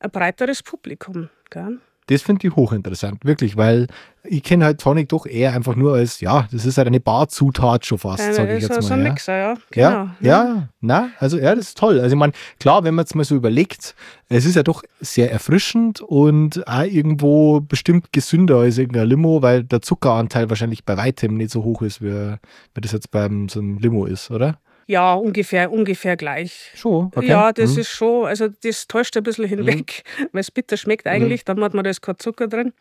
ein 0.00 0.10
breiteres 0.10 0.62
Publikum. 0.62 1.30
Gell? 1.50 1.78
Das 2.08 2.22
finde 2.22 2.46
ich 2.46 2.56
hochinteressant, 2.56 3.22
wirklich, 3.24 3.56
weil 3.58 3.86
ich 4.24 4.42
kenne 4.42 4.64
halt 4.64 4.80
Tonic 4.80 5.10
doch 5.10 5.26
eher 5.26 5.52
einfach 5.52 5.76
nur 5.76 5.94
als, 5.94 6.20
ja, 6.20 6.48
das 6.50 6.64
ist 6.64 6.78
halt 6.78 6.86
eine 6.86 7.00
Barzutat 7.00 7.84
schon 7.84 7.98
fast, 7.98 8.26
Äh, 8.26 8.32
sage 8.32 8.56
ich 8.56 8.62
jetzt 8.62 8.82
so 8.82 8.92
ein 8.94 9.00
mal. 9.00 9.04
Ja. 9.06 9.10
Mixer, 9.12 9.36
ja. 9.36 9.54
Genau. 9.70 9.88
Ja, 9.88 10.16
ja, 10.20 10.68
na, 10.80 11.10
also 11.18 11.38
ja, 11.38 11.54
das 11.54 11.68
ist 11.68 11.78
toll. 11.78 12.00
Also 12.00 12.14
ich 12.14 12.18
meine, 12.18 12.32
klar, 12.58 12.82
wenn 12.84 12.94
man 12.94 13.04
jetzt 13.04 13.14
mal 13.14 13.24
so 13.24 13.36
überlegt, 13.36 13.94
es 14.30 14.46
ist 14.46 14.56
ja 14.56 14.62
doch 14.62 14.82
sehr 15.00 15.30
erfrischend 15.30 16.00
und 16.00 16.66
auch 16.66 16.82
irgendwo 16.82 17.60
bestimmt 17.60 18.12
gesünder 18.12 18.56
als 18.56 18.78
irgendein 18.78 19.06
Limo, 19.08 19.42
weil 19.42 19.64
der 19.64 19.82
Zuckeranteil 19.82 20.48
wahrscheinlich 20.48 20.84
bei 20.86 20.96
weitem 20.96 21.34
nicht 21.36 21.50
so 21.50 21.62
hoch 21.62 21.82
ist, 21.82 22.00
wie, 22.00 22.36
wie 22.74 22.80
das 22.80 22.92
jetzt 22.92 23.10
beim 23.10 23.50
so 23.50 23.60
einem 23.60 23.78
Limo 23.78 24.06
ist, 24.06 24.30
oder? 24.30 24.58
Ja, 24.88 25.12
ungefähr, 25.14 25.70
ungefähr 25.70 26.16
gleich. 26.16 26.70
Schon, 26.74 27.12
okay. 27.14 27.26
Ja, 27.26 27.52
das 27.52 27.74
Mhm. 27.74 27.80
ist 27.82 27.90
schon, 27.90 28.26
also 28.26 28.48
das 28.48 28.88
täuscht 28.88 29.14
ein 29.18 29.22
bisschen 29.22 29.44
hinweg, 29.44 30.02
weil 30.32 30.40
es 30.40 30.50
bitter 30.50 30.78
schmeckt 30.78 31.06
eigentlich, 31.06 31.44
dann 31.44 31.62
hat 31.62 31.74
man 31.74 31.84
da 31.84 31.90
ist 31.90 32.00
kein 32.00 32.18
Zucker 32.18 32.48
drin. 32.48 32.72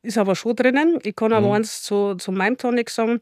Ist 0.00 0.16
aber 0.16 0.34
schon 0.34 0.56
drinnen. 0.56 0.98
Ich 1.04 1.14
kann 1.14 1.32
aber 1.32 1.48
Mhm. 1.48 1.52
eins 1.56 1.82
zu, 1.82 2.14
zu 2.14 2.32
meinem 2.32 2.56
Tonic 2.56 2.88
sagen, 2.88 3.20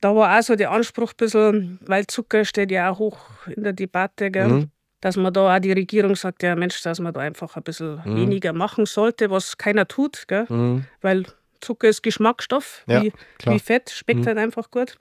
da 0.00 0.16
war 0.16 0.38
auch 0.38 0.42
so 0.42 0.56
der 0.56 0.70
Anspruch 0.70 1.10
ein 1.12 1.16
bisschen, 1.18 1.78
weil 1.86 2.06
Zucker 2.06 2.46
steht 2.46 2.70
ja 2.70 2.90
auch 2.90 2.98
hoch 3.00 3.18
in 3.54 3.62
der 3.64 3.74
Debatte, 3.74 4.30
gell, 4.30 4.48
Mhm. 4.48 4.70
dass 5.02 5.16
man 5.16 5.32
da 5.34 5.54
auch 5.54 5.60
die 5.60 5.72
Regierung 5.72 6.16
sagt, 6.16 6.42
ja 6.42 6.56
Mensch, 6.56 6.80
dass 6.82 7.00
man 7.00 7.12
da 7.12 7.20
einfach 7.20 7.54
ein 7.56 7.62
bisschen 7.64 8.00
Mhm. 8.06 8.16
weniger 8.16 8.54
machen 8.54 8.86
sollte, 8.86 9.30
was 9.30 9.58
keiner 9.58 9.86
tut, 9.86 10.24
gell, 10.26 10.46
Mhm. 10.48 10.84
weil 11.02 11.24
Zucker 11.60 11.88
ist 11.88 12.02
Geschmacksstoff, 12.02 12.84
Ja, 12.86 13.02
wie, 13.02 13.12
wie 13.44 13.58
Fett, 13.58 13.90
schmeckt 13.90 14.20
Mhm. 14.20 14.26
halt 14.26 14.38
einfach 14.38 14.70
gut. 14.70 14.96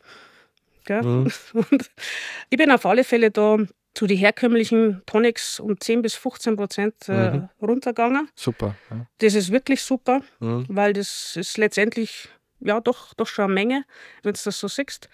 Mhm. 0.90 1.32
Und 1.54 1.90
ich 2.50 2.58
bin 2.58 2.72
auf 2.72 2.86
alle 2.86 3.04
Fälle 3.04 3.32
da 3.32 3.58
zu 3.94 4.06
den 4.08 4.18
herkömmlichen 4.18 5.02
Tonics 5.06 5.60
um 5.60 5.80
10 5.80 6.02
bis 6.04 6.14
15 6.16 6.56
Prozent 6.56 6.96
äh, 7.10 7.32
Mhm. 7.32 7.50
runtergegangen. 7.62 8.30
Super. 8.36 8.76
Ja. 8.92 9.08
Das 9.20 9.34
ist 9.34 9.52
wirklich 9.52 9.82
super, 9.82 10.22
Mhm. 10.40 10.66
weil 10.70 10.94
das 10.94 11.36
ist 11.36 11.58
letztendlich 11.58 12.30
ja 12.60 12.80
doch, 12.80 13.14
doch 13.16 13.28
schon 13.28 13.46
eine 13.46 13.54
Menge, 13.54 13.86
wenn 14.24 14.34
du 14.34 14.40
das 14.44 14.60
so 14.60 14.68
siehst. 14.68 15.10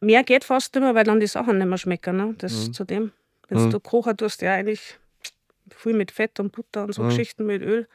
Mehr 0.00 0.24
geht 0.24 0.44
fast 0.44 0.74
immer, 0.76 0.94
weil 0.94 1.04
dann 1.04 1.20
die 1.20 1.26
Sachen 1.26 1.58
nicht 1.58 1.66
mehr 1.66 1.78
schmecken. 1.78 2.16
Ne? 2.16 2.34
Das 2.38 2.68
Mhm. 2.68 2.72
zudem. 2.72 3.12
Wenn 3.48 3.66
Mhm. 3.66 3.70
du 3.70 3.80
kochen 3.80 4.16
tust, 4.16 4.40
ja 4.42 4.54
eigentlich 4.54 4.98
viel 5.76 5.94
mit 5.94 6.10
Fett 6.10 6.40
und 6.40 6.52
Butter 6.52 6.84
und 6.84 6.92
so 6.94 7.02
Mhm. 7.02 7.08
Geschichten 7.08 7.46
mit 7.46 7.62
Öl. 7.62 7.86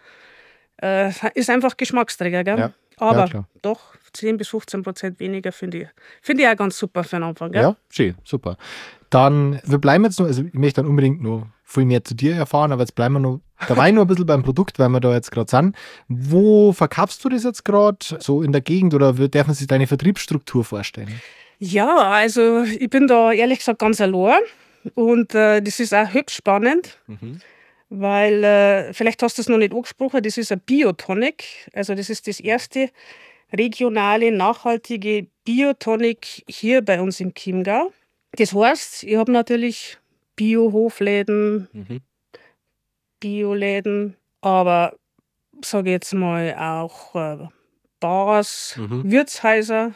Äh, 0.82 1.12
ist 1.34 1.50
einfach 1.50 1.76
Geschmacksträger, 1.78 2.44
gell? 2.44 2.60
Ja. 2.60 2.74
Aber 2.98 3.28
Ja, 3.28 3.46
doch 3.62 3.80
10 4.14 4.38
bis 4.38 4.48
15 4.50 4.84
Prozent 4.84 5.20
weniger 5.20 5.52
finde 5.52 5.82
ich, 5.84 5.88
finde 6.22 6.44
ich 6.44 6.50
auch 6.50 6.56
ganz 6.56 6.78
super 6.78 7.04
für 7.04 7.18
den 7.18 7.24
Anfang. 7.24 7.52
Gell? 7.52 7.62
Ja, 7.62 7.76
schön, 7.90 8.16
super. 8.24 8.58
Dann, 9.10 9.62
wir 9.64 9.78
bleiben 9.78 10.04
jetzt 10.04 10.20
noch, 10.20 10.26
also 10.26 10.44
ich 10.44 10.54
möchte 10.54 10.82
dann 10.82 10.90
unbedingt 10.90 11.22
noch 11.22 11.48
viel 11.64 11.86
mehr 11.86 12.04
zu 12.04 12.16
dir 12.16 12.36
erfahren, 12.36 12.72
aber 12.72 12.82
jetzt 12.82 12.96
bleiben 12.96 13.16
wir 13.16 13.20
noch 13.20 13.42
dabei 13.68 13.92
nur 13.92 14.06
ein 14.06 14.08
bisschen 14.08 14.26
beim 14.26 14.44
Produkt, 14.44 14.80
weil 14.80 14.90
wir 14.90 15.00
da 15.00 15.14
jetzt 15.14 15.32
gerade 15.32 15.50
sind. 15.50 15.76
Wo 16.08 16.74
verkaufst 16.74 17.24
du 17.24 17.30
das 17.30 17.44
jetzt 17.44 17.66
gerade? 17.66 17.98
So 18.20 18.42
in 18.42 18.52
der 18.52 18.62
Gegend 18.62 18.94
oder 18.94 19.14
darf 19.14 19.48
man 19.48 19.56
sich 19.56 19.68
deine 19.68 19.88
Vertriebsstruktur 19.88 20.64
vorstellen? 20.64 21.22
Ja, 21.60 21.98
also 21.98 22.64
ich 22.64 22.90
bin 22.90 23.08
da 23.08 23.32
ehrlich 23.32 23.60
gesagt 23.60 23.80
ganz 23.80 24.00
allein 24.00 24.42
und 24.94 25.34
äh, 25.36 25.62
das 25.62 25.80
ist 25.80 25.94
auch 25.94 26.14
höchst 26.14 26.36
spannend, 26.36 27.00
mhm. 27.08 27.42
Weil 27.90 28.44
äh, 28.44 28.94
vielleicht 28.94 29.24
hast 29.24 29.38
du 29.38 29.42
es 29.42 29.50
noch 29.50 29.58
nicht 29.58 29.74
angesprochen, 29.74 30.22
das 30.22 30.38
ist 30.38 30.52
ein 30.52 30.60
Biotonic. 30.60 31.70
Also 31.74 31.96
das 31.96 32.10
ist 32.10 32.28
das 32.28 32.40
erste 32.40 32.90
regionale, 33.54 34.32
nachhaltige 34.32 35.28
Biotonic 35.46 36.44
hier 36.50 36.82
bei 36.82 37.00
uns 37.02 37.20
im 37.20 37.34
Chiemgau. 37.34 37.94
Das 38.34 38.54
heißt, 38.54 39.04
ich 39.04 39.16
habe 39.16 39.32
natürlich 39.32 39.98
Bio-Hofläden, 40.36 41.68
mhm. 41.72 42.02
Bioläden, 43.20 44.16
aber 44.42 44.96
sage 45.64 45.92
jetzt 45.92 46.14
mal 46.14 46.56
auch 46.56 47.16
äh, 47.16 47.48
Bars, 48.00 48.76
mhm. 48.78 49.10
Wirtshäuser, 49.10 49.94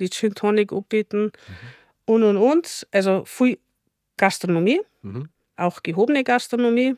die 0.00 0.08
Gin 0.08 0.34
Tonic 0.34 0.72
anbieten 0.72 1.24
mhm. 1.24 1.32
und 2.06 2.22
und 2.22 2.36
und. 2.36 2.86
Also 2.92 3.24
viel 3.24 3.58
Gastronomie, 4.16 4.80
mhm. 5.02 5.28
auch 5.56 5.82
gehobene 5.82 6.24
Gastronomie 6.24 6.96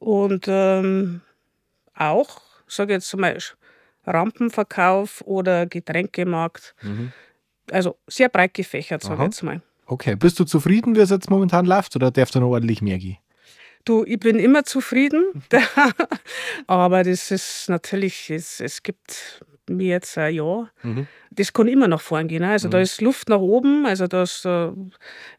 und 0.00 0.46
ähm, 0.48 1.20
auch, 1.94 2.40
sage 2.66 2.94
jetzt 2.94 3.14
mal, 3.16 3.38
Rampenverkauf 4.06 5.22
oder 5.24 5.66
Getränkemarkt. 5.66 6.74
Mhm. 6.82 7.12
Also 7.70 7.98
sehr 8.08 8.28
breit 8.28 8.54
gefächert, 8.54 9.02
sage 9.02 9.22
ich 9.22 9.26
jetzt 9.26 9.42
mal. 9.42 9.62
Okay, 9.86 10.16
bist 10.16 10.40
du 10.40 10.44
zufrieden, 10.44 10.96
wie 10.96 11.00
es 11.00 11.10
jetzt 11.10 11.30
momentan 11.30 11.66
läuft, 11.66 11.94
oder 11.94 12.10
darf 12.10 12.30
da 12.30 12.40
noch 12.40 12.50
ordentlich 12.50 12.82
mehr 12.82 12.98
gehen? 12.98 13.18
Du, 13.84 14.04
ich 14.04 14.18
bin 14.18 14.38
immer 14.38 14.64
zufrieden, 14.64 15.42
aber 16.66 17.04
das 17.04 17.30
ist 17.30 17.68
natürlich, 17.68 18.30
es, 18.30 18.60
es 18.60 18.82
gibt 18.82 19.44
mir 19.76 19.88
jetzt 19.88 20.16
ein 20.18 20.34
Jahr, 20.34 20.70
mhm. 20.82 21.06
das 21.30 21.52
kann 21.52 21.68
immer 21.68 21.88
nach 21.88 22.00
vorn 22.00 22.28
gehen. 22.28 22.42
Ne? 22.42 22.50
Also 22.50 22.68
mhm. 22.68 22.72
da 22.72 22.80
ist 22.80 23.00
Luft 23.00 23.28
nach 23.28 23.38
oben, 23.38 23.86
also 23.86 24.06
da 24.06 24.22
äh, 24.22 24.72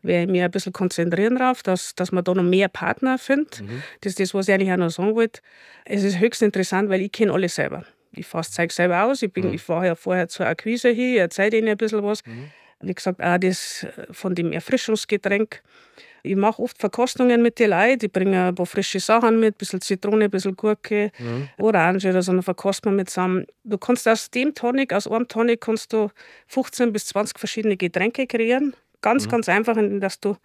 werde 0.01 0.23
ich 0.23 0.27
mich 0.27 0.41
ein 0.41 0.51
bisschen 0.51 0.73
konzentrieren 0.73 1.35
drauf, 1.35 1.63
dass, 1.63 1.95
dass 1.95 2.11
man 2.11 2.23
da 2.23 2.33
noch 2.33 2.43
mehr 2.43 2.67
Partner 2.67 3.17
findet. 3.17 3.61
Mhm. 3.61 3.83
Das 4.01 4.11
ist 4.11 4.19
das, 4.19 4.33
was 4.33 4.47
ich 4.47 4.53
eigentlich 4.53 4.71
auch 4.71 4.77
noch 4.77 4.89
sagen 4.89 5.15
wollte. 5.15 5.41
Es 5.85 6.03
ist 6.03 6.19
höchst 6.19 6.41
interessant, 6.41 6.89
weil 6.89 7.01
ich 7.01 7.11
kenne 7.11 7.33
alle 7.33 7.49
selber. 7.49 7.85
Ich 8.13 8.27
das 8.29 8.51
Zeug 8.51 8.71
selber 8.71 9.03
aus, 9.03 9.21
ich, 9.21 9.31
bin, 9.31 9.47
mhm. 9.47 9.53
ich 9.53 9.61
fahre 9.61 9.87
ja 9.87 9.95
vorher 9.95 10.27
zur 10.27 10.45
Akquise 10.45 10.89
hin, 10.89 11.17
erzähle 11.17 11.57
ihnen 11.57 11.69
ein 11.69 11.77
bisschen 11.77 12.03
was. 12.03 12.25
Mhm. 12.25 12.51
Wie 12.81 12.93
gesagt, 12.93 13.21
auch 13.21 13.37
das 13.37 13.83
äh, 13.83 14.11
von 14.11 14.35
dem 14.35 14.51
Erfrischungsgetränk. 14.51 15.61
Ich 16.23 16.35
mache 16.35 16.61
oft 16.61 16.77
Verkostungen 16.77 17.41
mit 17.41 17.59
den 17.59 17.71
Leuten. 17.71 17.99
Die 17.99 18.07
bringen 18.07 18.35
ein 18.35 18.55
paar 18.55 18.65
frische 18.65 18.99
Sachen 18.99 19.39
mit, 19.39 19.55
ein 19.55 19.57
bisschen 19.57 19.81
Zitrone, 19.81 20.25
ein 20.25 20.31
bisschen 20.31 20.55
Gurke, 20.55 21.11
mhm. 21.17 21.49
Orange 21.59 22.09
oder 22.09 22.21
so, 22.21 22.31
dann 22.31 22.43
verkosten 22.43 22.91
wir 22.91 22.95
mit 22.95 23.09
zusammen. 23.09 23.45
Du 23.63 23.77
kannst 23.77 24.07
aus 24.07 24.29
dem 24.29 24.53
Tonic, 24.53 24.93
aus 24.93 25.07
einem 25.07 25.27
Tonic, 25.27 25.61
kannst 25.61 25.93
du 25.93 26.09
15 26.47 26.93
bis 26.93 27.07
20 27.07 27.39
verschiedene 27.39 27.77
Getränke 27.77 28.27
kreieren. 28.27 28.75
Ganz, 29.01 29.25
mhm. 29.25 29.31
ganz 29.31 29.49
einfach, 29.49 29.77
indem 29.77 30.07
du 30.21 30.37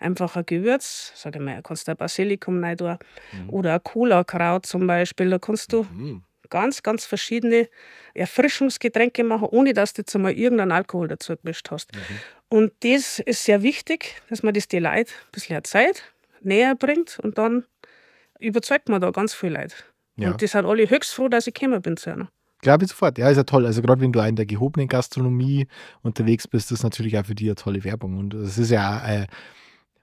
einfach 0.00 0.34
ein 0.34 0.44
Gewürz, 0.44 1.12
sage 1.14 1.38
ich 1.38 1.44
mal, 1.44 1.62
kannst 1.62 1.86
du 1.86 1.92
ein 1.92 1.96
Basilikum 1.96 2.62
rein 2.62 2.76
tun, 2.76 2.98
mhm. 3.32 3.50
oder 3.50 3.74
ein 3.74 3.82
Cola-Kraut 3.84 4.66
zum 4.66 4.86
Beispiel, 4.86 5.30
da 5.30 5.38
kannst 5.38 5.72
du 5.72 5.84
mhm 5.84 6.22
ganz, 6.50 6.82
ganz 6.82 7.04
verschiedene 7.04 7.68
Erfrischungsgetränke 8.14 9.24
machen, 9.24 9.48
ohne 9.50 9.72
dass 9.72 9.92
du 9.92 10.02
jetzt 10.02 10.14
einmal 10.14 10.32
irgendeinen 10.32 10.72
Alkohol 10.72 11.08
dazu 11.08 11.36
gemischt 11.36 11.70
hast. 11.70 11.94
Mhm. 11.94 11.98
Und 12.48 12.72
das 12.80 13.20
ist 13.20 13.44
sehr 13.44 13.62
wichtig, 13.62 14.20
dass 14.28 14.42
man 14.42 14.54
das 14.54 14.68
die 14.68 14.80
Leute 14.80 15.12
ein 15.12 15.32
bisschen 15.32 15.64
Zeit 15.64 16.02
näher 16.42 16.74
bringt 16.74 17.18
und 17.20 17.38
dann 17.38 17.64
überzeugt 18.38 18.88
man 18.88 19.00
da 19.00 19.10
ganz 19.10 19.34
viele 19.34 19.60
Leute. 19.60 19.76
Ja. 20.16 20.32
Und 20.32 20.40
die 20.40 20.46
sind 20.46 20.66
alle 20.66 20.88
höchst 20.88 21.14
froh, 21.14 21.28
dass 21.28 21.46
ich 21.46 21.54
gekommen 21.54 21.80
bin 21.80 21.96
zu 21.96 22.10
einer. 22.10 22.28
Glaube 22.62 22.84
ich 22.84 22.90
sofort. 22.90 23.16
Ja, 23.16 23.30
ist 23.30 23.38
ja 23.38 23.44
toll. 23.44 23.64
Also 23.64 23.80
gerade 23.80 24.02
wenn 24.02 24.12
du 24.12 24.20
in 24.20 24.36
der 24.36 24.46
gehobenen 24.46 24.88
Gastronomie 24.88 25.66
unterwegs 26.02 26.46
bist, 26.46 26.70
ist 26.70 26.80
das 26.80 26.82
natürlich 26.82 27.16
auch 27.18 27.24
für 27.24 27.34
dich 27.34 27.48
eine 27.48 27.54
tolle 27.54 27.84
Werbung. 27.84 28.18
Und 28.18 28.34
es 28.34 28.58
ist 28.58 28.70
ja 28.70 29.06
äh, 29.06 29.26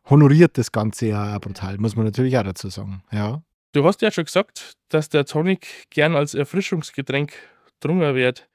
honoriert 0.09 0.57
das 0.57 0.71
Ganze 0.71 1.07
ja 1.07 1.37
brutal, 1.39 1.77
muss 1.77 1.95
man 1.95 2.05
natürlich 2.05 2.37
auch 2.37 2.43
dazu 2.43 2.69
sagen. 2.69 3.03
Ja. 3.11 3.41
Du 3.77 3.85
hast 3.85 4.01
ja 4.01 4.09
schon 4.09 4.25
gesagt, 4.25 4.73
dass 4.89 5.07
der 5.07 5.25
Tonic 5.25 5.85
gern 5.91 6.15
als 6.15 6.33
Erfrischungsgetränk 6.33 7.33
drungen 7.79 8.15
wird. 8.15 8.49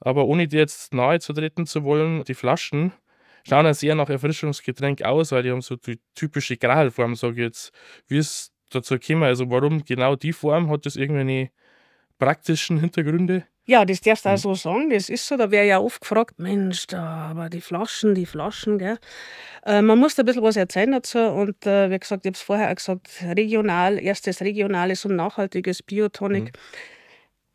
Aber 0.00 0.24
ohne 0.24 0.48
dir 0.48 0.60
jetzt 0.60 0.94
nahe 0.94 1.20
zu 1.20 1.34
treten 1.34 1.66
zu 1.66 1.84
wollen, 1.84 2.24
die 2.24 2.32
Flaschen 2.32 2.94
schauen 3.46 3.66
ja 3.66 3.74
sehr 3.74 3.94
nach 3.94 4.08
Erfrischungsgetränk 4.08 5.02
aus, 5.02 5.30
weil 5.32 5.42
die 5.42 5.50
haben 5.50 5.60
so 5.60 5.76
die 5.76 6.00
typische 6.14 6.56
Grahalform, 6.56 7.16
sage 7.16 7.34
ich 7.34 7.38
jetzt. 7.40 7.72
Wie 8.08 8.16
ist 8.16 8.54
dazu 8.70 8.98
gekommen? 8.98 9.24
Also 9.24 9.50
warum 9.50 9.84
genau 9.84 10.16
die 10.16 10.32
Form? 10.32 10.70
Hat 10.70 10.86
das 10.86 10.96
irgendwelche 10.96 11.50
praktischen 12.16 12.80
Hintergründe? 12.80 13.44
Ja, 13.64 13.84
das 13.84 14.00
darfst 14.00 14.24
du 14.24 14.28
auch 14.28 14.32
hm. 14.32 14.38
so 14.38 14.54
sagen. 14.54 14.90
Das 14.90 15.08
ist 15.08 15.26
so. 15.26 15.36
Da 15.36 15.50
wäre 15.50 15.66
ja 15.66 15.78
oft 15.78 16.00
gefragt, 16.00 16.38
Mensch, 16.38 16.86
da, 16.88 17.28
aber 17.30 17.48
die 17.48 17.60
Flaschen, 17.60 18.14
die 18.14 18.26
Flaschen, 18.26 18.78
gell. 18.78 18.98
Äh, 19.64 19.82
man 19.82 19.98
muss 19.98 20.16
da 20.16 20.22
ein 20.22 20.26
bisschen 20.26 20.42
was 20.42 20.56
erzählen 20.56 20.90
dazu. 20.90 21.18
Und 21.18 21.64
äh, 21.66 21.90
wie 21.90 21.98
gesagt, 21.98 22.24
ich 22.24 22.30
habe 22.30 22.36
es 22.36 22.42
vorher 22.42 22.70
auch 22.70 22.74
gesagt, 22.74 23.08
regional, 23.22 24.00
erstes 24.00 24.40
regionales 24.40 25.04
und 25.04 25.14
nachhaltiges 25.14 25.82
Biotonic. 25.82 26.44
Mhm. 26.44 26.50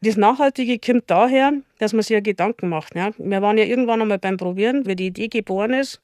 Das 0.08 0.16
Nachhaltige 0.16 0.80
kommt 0.80 1.04
daher, 1.12 1.52
dass 1.80 1.92
man 1.92 2.02
sich 2.02 2.12
ja 2.12 2.22
Gedanken 2.22 2.70
macht. 2.70 2.96
Ja. 2.96 3.12
Wir 3.18 3.42
waren 3.42 3.58
ja 3.58 3.66
irgendwann 3.66 4.02
einmal 4.02 4.20
beim 4.20 4.38
Probieren, 4.38 4.86
wie 4.86 4.96
die 4.96 5.08
Idee 5.08 5.28
geboren 5.28 5.74
ist. 5.74 6.00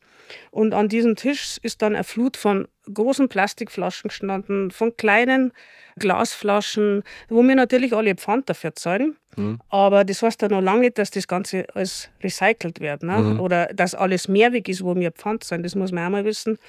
Und 0.51 0.73
an 0.73 0.89
diesem 0.89 1.15
Tisch 1.15 1.57
ist 1.61 1.81
dann 1.81 1.95
eine 1.95 2.03
Flut 2.03 2.35
von 2.35 2.67
großen 2.93 3.29
Plastikflaschen 3.29 4.09
gestanden, 4.09 4.71
von 4.71 4.97
kleinen 4.97 5.53
Glasflaschen, 5.97 7.03
wo 7.29 7.43
wir 7.43 7.55
natürlich 7.55 7.93
alle 7.93 8.15
Pfand 8.15 8.49
dafür 8.49 8.75
zahlen. 8.75 9.15
Mhm. 9.37 9.59
Aber 9.69 10.03
das 10.03 10.21
heißt 10.21 10.41
ja 10.41 10.49
noch 10.49 10.59
lange 10.59 10.81
nicht, 10.81 10.97
dass 10.97 11.09
das 11.09 11.25
Ganze 11.25 11.65
alles 11.73 12.09
recycelt 12.21 12.81
wird. 12.81 13.03
Ne? 13.03 13.17
Mhm. 13.17 13.39
Oder 13.39 13.67
dass 13.67 13.95
alles 13.95 14.27
Mehrweg 14.27 14.67
ist, 14.67 14.83
wo 14.83 14.97
wir 14.97 15.13
Pfand 15.13 15.45
zahlen. 15.45 15.63
Das 15.63 15.75
muss 15.75 15.93
man 15.93 16.07
auch 16.07 16.09
mal 16.11 16.25
wissen. 16.25 16.59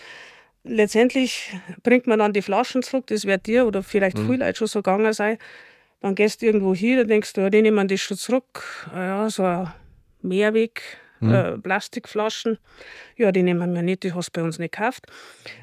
Letztendlich 0.63 1.53
bringt 1.83 2.07
man 2.07 2.21
dann 2.21 2.33
die 2.33 2.43
Flaschen 2.43 2.85
zurück, 2.85 3.09
das 3.09 3.25
wird 3.27 3.47
dir 3.47 3.67
oder 3.67 3.83
vielleicht 3.83 4.19
mhm. 4.19 4.27
viele 4.27 4.47
Leute 4.47 4.59
schon 4.59 4.69
so 4.69 4.83
gegangen 4.83 5.13
sein. 5.13 5.37
Dann 6.05 6.17
gehst 6.17 6.43
du 6.43 6.47
irgendwo 6.47 6.75
hin, 6.75 6.99
dann 6.99 7.09
denkst 7.09 7.33
du, 7.33 7.41
ja, 7.41 7.49
die 7.49 7.63
nehmen 7.63 7.89
das 7.89 7.99
schon 7.99 8.19
zurück. 8.19 8.63
Ja, 8.95 9.31
so 9.31 9.43
ein 9.43 9.73
Mehrweg, 10.21 10.83
mhm. 11.21 11.33
äh, 11.33 11.57
Plastikflaschen. 11.57 12.59
Ja, 13.17 13.33
die 13.33 13.43
nehmen 13.43 13.73
wir 13.73 13.81
nicht, 13.81 14.03
die 14.03 14.13
hast 14.13 14.29
du 14.29 14.39
bei 14.39 14.45
uns 14.45 14.59
nicht 14.59 14.73
gekauft. 14.73 15.07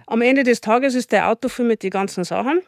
Am 0.08 0.24
Ende 0.24 0.42
des 0.42 0.60
Tages 0.60 0.96
ist 0.96 1.12
der 1.12 1.30
Auto 1.30 1.48
voll 1.48 1.68
mit 1.68 1.84
den 1.84 1.92
ganzen 1.92 2.24
Sachen 2.24 2.64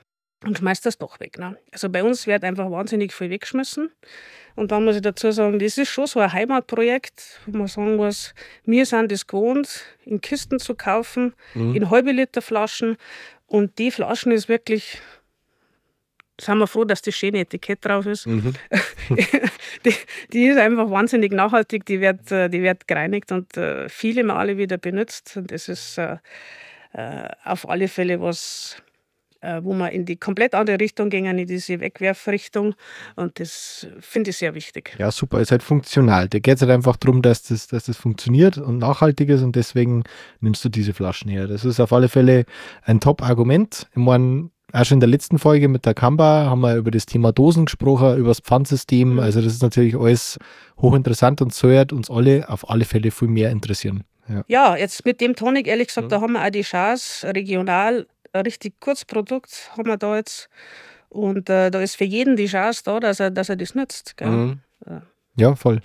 und 0.46 0.60
schmeißt 0.60 0.86
das 0.86 1.00
doch 1.00 1.20
weg. 1.20 1.40
Ne? 1.40 1.58
Also 1.72 1.90
bei 1.90 2.04
uns 2.04 2.28
wird 2.28 2.44
einfach 2.44 2.70
wahnsinnig 2.70 3.12
viel 3.12 3.32
weggeschmissen. 3.32 3.90
Und 4.54 4.72
dann 4.72 4.86
muss 4.86 4.98
ich 4.98 5.02
dazu 5.02 5.32
sagen, 5.32 5.58
das 5.58 5.80
ist 5.80 5.90
schon 5.90 6.06
so 6.06 6.20
ein 6.20 6.32
Heimatprojekt, 6.32 7.42
wo 7.48 7.58
man 7.58 7.66
sagen 7.66 7.96
muss, 7.96 8.36
wir 8.66 8.86
sind 8.86 9.12
es 9.12 9.26
gewohnt, 9.26 9.82
in 10.06 10.22
Kisten 10.22 10.60
zu 10.60 10.76
kaufen, 10.76 11.34
mhm. 11.56 11.74
in 11.74 11.90
halbe 11.90 12.12
Liter 12.12 12.44
Flaschen. 12.44 12.98
Und 13.48 13.80
die 13.80 13.90
Flaschen 13.90 14.32
ist 14.32 14.48
wirklich, 14.48 15.02
sind 16.40 16.58
wir 16.58 16.68
froh, 16.68 16.84
dass 16.84 17.02
das 17.02 17.16
schöne 17.16 17.40
Etikett 17.40 17.86
drauf 17.86 18.06
ist. 18.06 18.26
Mhm. 18.28 18.54
die, 19.86 19.94
die, 20.32 20.46
ist 20.46 20.58
einfach 20.58 20.90
wahnsinnig 20.90 21.32
nachhaltig, 21.32 21.86
die 21.86 22.02
wird, 22.02 22.32
äh, 22.32 22.50
die 22.50 22.62
wird 22.62 22.88
gereinigt 22.88 23.32
und 23.32 23.56
äh, 23.58 23.88
viele 23.90 24.24
Male 24.24 24.58
wieder 24.58 24.78
benutzt. 24.78 25.38
Und 25.38 25.52
das 25.52 25.70
ist 25.70 25.98
äh, 25.98 26.18
auf 27.44 27.68
alle 27.70 27.88
Fälle 27.88 28.22
was 28.22 28.78
wo 29.62 29.74
wir 29.74 29.92
in 29.92 30.06
die 30.06 30.16
komplett 30.16 30.56
andere 30.56 30.80
Richtung 30.80 31.10
gingen, 31.10 31.38
in 31.38 31.46
diese 31.46 31.82
Wegwerfrichtung. 31.82 32.76
Und 33.18 33.42
das 33.42 33.86
finde 34.00 34.30
ich 34.30 34.38
sehr 34.38 34.56
wichtig. 34.56 34.96
Ja, 34.98 35.12
super, 35.12 35.42
ist 35.42 35.52
halt 35.52 35.64
funktional. 35.64 36.30
Da 36.30 36.40
geht 36.40 36.56
es 36.56 36.62
halt 36.62 36.72
einfach 36.72 36.96
darum, 36.96 37.22
dass 37.22 37.44
das, 37.44 37.68
dass 37.68 37.84
das 37.84 37.98
funktioniert 37.98 38.58
und 38.58 38.78
nachhaltig 38.78 39.28
ist 39.28 39.42
und 39.42 39.58
deswegen 39.58 40.04
nimmst 40.40 40.64
du 40.64 40.70
diese 40.70 40.94
Flaschen 40.94 41.30
her. 41.30 41.48
Das 41.48 41.66
ist 41.66 41.82
auf 41.82 41.92
alle 41.92 42.08
Fälle 42.08 42.46
ein 42.84 43.02
Top-Argument. 43.02 43.90
Ich 43.92 43.98
meine, 43.98 44.50
auch 44.74 44.86
schon 44.86 44.98
in 44.98 45.00
der 45.02 45.10
letzten 45.10 45.38
Folge 45.38 45.68
mit 45.68 45.86
der 45.86 45.94
Kamba 45.94 46.48
haben 46.50 46.62
wir 46.62 46.76
über 46.76 46.92
das 46.92 47.06
Thema 47.06 47.32
Dosen 47.32 47.66
gesprochen, 47.66 48.18
über 48.18 48.30
das 48.30 48.40
Pfandsystem. 48.40 49.14
Mhm. 49.14 49.20
Also 49.20 49.42
das 49.42 49.54
ist 49.54 49.62
natürlich 49.62 49.96
alles 49.96 50.40
hochinteressant 50.82 51.42
und 51.42 51.54
sollte 51.54 51.96
uns 51.96 52.10
alle 52.10 52.50
auf 52.50 52.70
alle 52.70 52.84
Fälle 52.84 53.12
viel 53.12 53.28
mehr 53.28 53.52
interessieren. 53.52 54.04
Ja. 54.28 54.44
ja. 54.48 54.76
jetzt 54.76 55.06
mit 55.06 55.22
dem 55.22 55.36
Tonic, 55.36 55.68
ehrlich 55.68 55.88
gesagt, 55.88 56.06
mhm. 56.06 56.10
da 56.10 56.22
haben 56.22 56.34
wir 56.34 56.44
auch 56.44 56.50
die 56.50 56.62
Chance, 56.62 57.28
regional 57.36 58.08
ein 58.34 58.42
richtig 58.42 58.80
Kurzprodukt 58.80 59.72
haben 59.78 59.88
wir 59.88 59.98
da 59.98 60.16
jetzt. 60.16 60.50
Und 61.10 61.50
äh, 61.50 61.70
da 61.70 61.80
ist 61.80 61.96
für 61.96 62.06
jeden 62.06 62.36
die 62.36 62.48
Chance 62.48 62.82
da, 62.84 63.00
dass 63.00 63.20
er, 63.20 63.30
dass 63.30 63.50
er 63.50 63.56
das 63.56 63.76
nutzt. 63.76 64.16
Mhm. 64.20 64.60
Ja. 64.88 65.02
ja, 65.38 65.56
voll. 65.56 65.82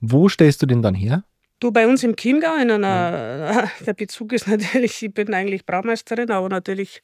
Wo 0.00 0.28
stellst 0.28 0.62
du 0.62 0.66
den 0.66 0.80
dann 0.80 0.94
her? 0.94 1.24
Du, 1.60 1.70
bei 1.70 1.86
uns 1.86 2.02
im 2.02 2.16
Chiemgau, 2.16 2.54
in 2.56 2.70
einer, 2.70 3.68
der 3.86 3.92
Bezug 3.92 4.32
ist 4.32 4.48
natürlich, 4.48 5.02
ich 5.02 5.12
bin 5.12 5.32
eigentlich 5.34 5.66
Braumeisterin, 5.66 6.30
aber 6.30 6.48
natürlich 6.48 7.02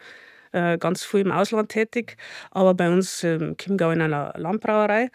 äh, 0.52 0.78
ganz 0.78 1.04
viel 1.04 1.20
im 1.20 1.32
Ausland 1.32 1.68
tätig. 1.70 2.16
Aber 2.50 2.74
bei 2.74 2.88
uns 2.88 3.22
im 3.24 3.56
Chiemgau 3.56 3.90
in 3.90 4.00
einer 4.00 4.32
Landbrauerei, 4.36 5.10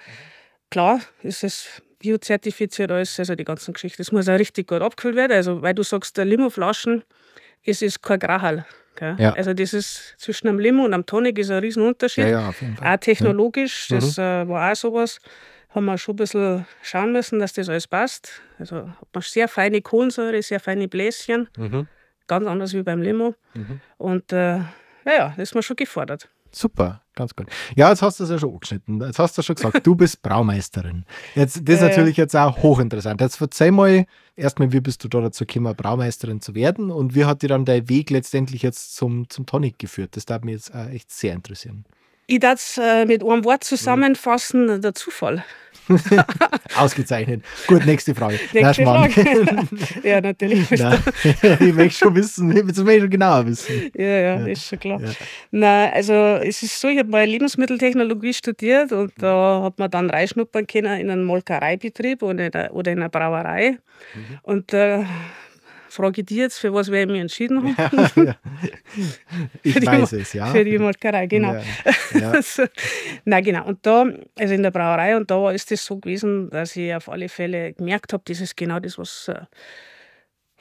klar 0.70 1.00
ist 1.24 1.44
es 1.44 1.82
biozertifiziert 2.00 2.92
alles, 2.92 3.18
also 3.20 3.36
die 3.36 3.44
ganzen 3.46 3.74
Geschichten. 3.74 3.98
Das 4.02 4.12
muss 4.12 4.30
auch 4.30 4.38
richtig 4.40 4.68
gut 4.68 4.82
abgefüllt 4.82 5.16
werden. 5.16 5.32
Also, 5.34 5.62
weil 5.62 5.74
du 5.74 5.84
sagst, 5.84 6.18
Limoflaschen, 6.18 7.04
es 7.64 7.82
ist 7.82 8.02
kein 8.02 8.20
Grahal. 8.20 8.66
Ja. 9.02 9.34
Also 9.34 9.54
das 9.54 9.74
ist 9.74 10.16
zwischen 10.18 10.48
einem 10.48 10.58
Limo 10.60 10.86
und 10.86 10.94
einem 10.94 11.06
Tonic 11.06 11.38
ist 11.40 11.52
ein 11.52 11.60
Riesenunterschied. 11.60 12.26
Ja, 12.28 12.54
ja. 12.80 12.94
Auch 12.94 12.98
technologisch, 12.98 13.90
Mhm. 13.90 13.96
das 13.96 14.18
äh, 14.18 14.48
war 14.48 14.72
auch 14.72 14.76
sowas. 14.76 15.20
Haben 15.72 15.86
wir 15.86 15.98
schon 15.98 16.14
ein 16.14 16.18
bisschen 16.18 16.66
schauen 16.82 17.12
müssen, 17.12 17.40
dass 17.40 17.52
das 17.52 17.68
alles 17.68 17.88
passt. 17.88 18.42
Also 18.58 18.88
hat 18.88 19.08
man 19.14 19.22
sehr 19.22 19.50
feine 19.50 19.82
Kohlensäure, 19.82 20.42
sehr 20.42 20.62
feine 20.62 20.88
Bläschen, 20.88 21.50
Mhm. 21.58 21.88
ganz 22.28 22.48
anders 22.48 22.74
wie 22.74 22.84
beim 22.84 23.02
Limo. 23.02 23.36
Mhm. 23.54 23.82
Und 23.98 24.32
äh, 24.32 24.60
naja, 25.06 25.30
das 25.38 25.50
ist 25.50 25.56
mir 25.56 25.64
schon 25.64 25.78
gefordert. 25.78 26.28
Super, 26.52 27.02
ganz 27.16 27.36
gut. 27.36 27.48
Ja, 27.76 27.90
jetzt 27.90 28.02
hast 28.02 28.20
du 28.20 28.24
es 28.24 28.30
ja 28.30 28.40
schon 28.40 28.54
angeschnitten. 28.54 29.02
Jetzt 29.02 29.20
hast 29.20 29.38
du 29.38 29.42
schon 29.42 29.56
gesagt, 29.56 29.86
du 29.86 29.94
bist 29.94 30.22
Braumeisterin. 30.22 31.06
Jetzt, 31.36 31.68
das 31.68 31.76
ist 31.76 31.82
ja. 31.82 31.90
natürlich 31.90 32.16
jetzt 32.16 32.36
auch 32.36 32.64
hochinteressant. 32.64 33.20
Jetzt 33.20 33.36
verzeih 33.36 33.72
mal 33.72 34.06
erstmal, 34.38 34.72
wie 34.72 34.80
bist 34.80 35.04
du 35.04 35.10
da 35.10 35.20
dazu 35.20 35.46
gekommen, 35.46 35.76
Braumeisterin 35.76 36.40
zu 36.40 36.56
werden 36.56 36.92
und 36.92 37.14
wie 37.14 37.26
hat 37.26 37.42
dir 37.42 37.50
dann 37.50 37.66
dein 37.66 37.90
Weg 37.90 38.10
letztendlich 38.10 38.62
jetzt 38.62 38.96
zum, 38.96 39.30
zum 39.30 39.46
Tonic 39.46 39.80
geführt? 39.80 40.16
Das 40.16 40.26
darf 40.26 40.44
mich 40.44 40.54
jetzt 40.54 40.74
auch 40.74 40.88
echt 40.88 41.12
sehr 41.12 41.34
interessieren. 41.34 41.86
Ich 42.28 42.40
darf 42.40 42.60
es 42.60 42.78
äh, 42.78 43.06
mit 43.06 43.24
einem 43.24 43.44
Wort 43.44 43.64
zusammenfassen, 43.64 44.82
der 44.82 44.96
Zufall. 44.96 45.44
Ausgezeichnet. 46.78 47.44
Gut, 47.68 47.86
nächste 47.86 48.16
Frage. 48.16 48.40
Nächste 48.54 48.82
Schmarrn. 48.82 49.12
Frage. 49.12 49.68
ja, 50.04 50.20
natürlich. 50.20 50.70
Nein, 50.72 51.00
ich 51.60 51.74
möchte 51.74 52.00
schon 52.00 52.16
wissen, 52.16 52.56
ich 52.56 52.64
möchte 52.64 52.86
schon 52.86 53.10
genauer 53.10 53.46
wissen. 53.46 53.92
Ja, 53.94 54.06
ja, 54.06 54.48
ist 54.48 54.68
schon 54.68 54.80
klar. 54.80 55.00
Ja. 55.02 55.10
Nein, 55.52 55.92
also 55.94 56.14
es 56.14 56.64
ist 56.64 56.80
so, 56.80 56.88
ich 56.88 56.98
habe 56.98 57.10
mal 57.10 57.26
Lebensmitteltechnologie 57.26 58.34
studiert 58.34 58.92
und 58.92 59.14
da 59.20 59.62
hat 59.64 59.78
man 59.78 59.92
dann 59.92 60.10
reinschnuppern 60.10 60.66
können 60.66 61.00
in 61.00 61.10
einen 61.10 61.24
Molkereibetrieb 61.24 62.24
oder 62.24 62.48
in 62.48 62.54
einer, 62.54 62.74
oder 62.74 62.92
in 62.92 63.00
einer 63.00 63.10
Brauerei. 63.10 63.78
Mhm. 64.16 64.40
Und 64.42 64.74
äh, 64.74 65.04
frage 65.96 66.22
ich 66.22 66.28
dich 66.28 66.38
jetzt, 66.38 66.60
für 66.60 66.74
was 66.74 66.92
wir 66.92 67.06
mich 67.08 67.22
entschieden 67.22 67.58
haben? 67.64 67.76
Ja. 68.26 68.36
Ich 69.64 69.74
Für 69.74 69.80
die 69.80 69.88
weiß 69.88 70.12
Mo- 70.12 70.18
es, 70.20 70.34
ja. 70.34 70.46
Für 70.48 70.64
die 70.64 70.78
Molkerei, 70.78 71.26
genau. 71.28 71.54
Ja, 71.54 71.62
ja. 72.20 72.32
Also, 72.32 72.66
Nein, 73.26 73.44
genau. 73.44 73.66
Und 73.66 73.86
da, 73.86 74.06
also 74.38 74.54
in 74.54 74.64
der 74.64 74.72
Brauerei, 74.72 75.18
und 75.18 75.30
da 75.32 75.52
ist 75.52 75.72
es 75.72 75.86
so 75.86 75.98
gewesen, 75.98 76.50
dass 76.50 76.76
ich 76.76 76.94
auf 76.94 77.10
alle 77.10 77.28
Fälle 77.30 77.74
gemerkt 77.74 78.14
habe, 78.14 78.24
das 78.28 78.40
ist 78.42 78.56
genau 78.56 78.80
das, 78.80 78.98
was, 78.98 79.28
äh, 79.28 79.42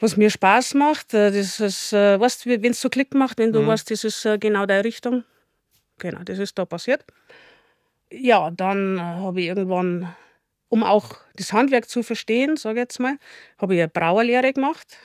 was 0.00 0.16
mir 0.16 0.30
Spaß 0.30 0.74
macht. 0.74 1.14
Äh, 1.14 1.30
Das 1.30 1.60
ist, 1.60 1.92
äh, 1.92 2.18
weißt 2.18 2.46
wenn 2.46 2.72
es 2.72 2.80
so 2.80 2.88
Klick 2.88 3.14
macht, 3.14 3.38
wenn 3.38 3.52
du 3.52 3.62
Mhm. 3.62 3.66
weißt, 3.68 3.90
das 3.90 4.04
ist 4.04 4.26
genau 4.40 4.66
deine 4.66 4.84
Richtung. 4.84 5.24
Genau, 5.98 6.20
das 6.24 6.38
ist 6.38 6.58
da 6.58 6.64
passiert. 6.64 7.04
Ja, 8.10 8.50
dann 8.50 9.00
habe 9.00 9.40
ich 9.40 9.46
irgendwann, 9.46 10.14
um 10.74 10.82
auch 10.82 11.18
das 11.36 11.52
Handwerk 11.52 11.88
zu 11.88 12.02
verstehen, 12.02 12.56
sage 12.56 12.80
ich 12.80 12.84
jetzt 12.86 12.98
mal, 12.98 13.16
habe 13.58 13.76
ich 13.76 13.80
eine 13.80 13.88
Brauerlehre 13.88 14.52
gemacht. 14.52 14.98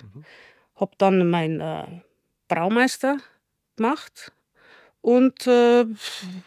Habe 0.75 0.91
dann 0.97 1.29
meinen 1.29 1.61
äh, 1.61 2.01
Braumeister 2.47 3.17
gemacht 3.75 4.31
und 5.01 5.45
äh, 5.45 5.85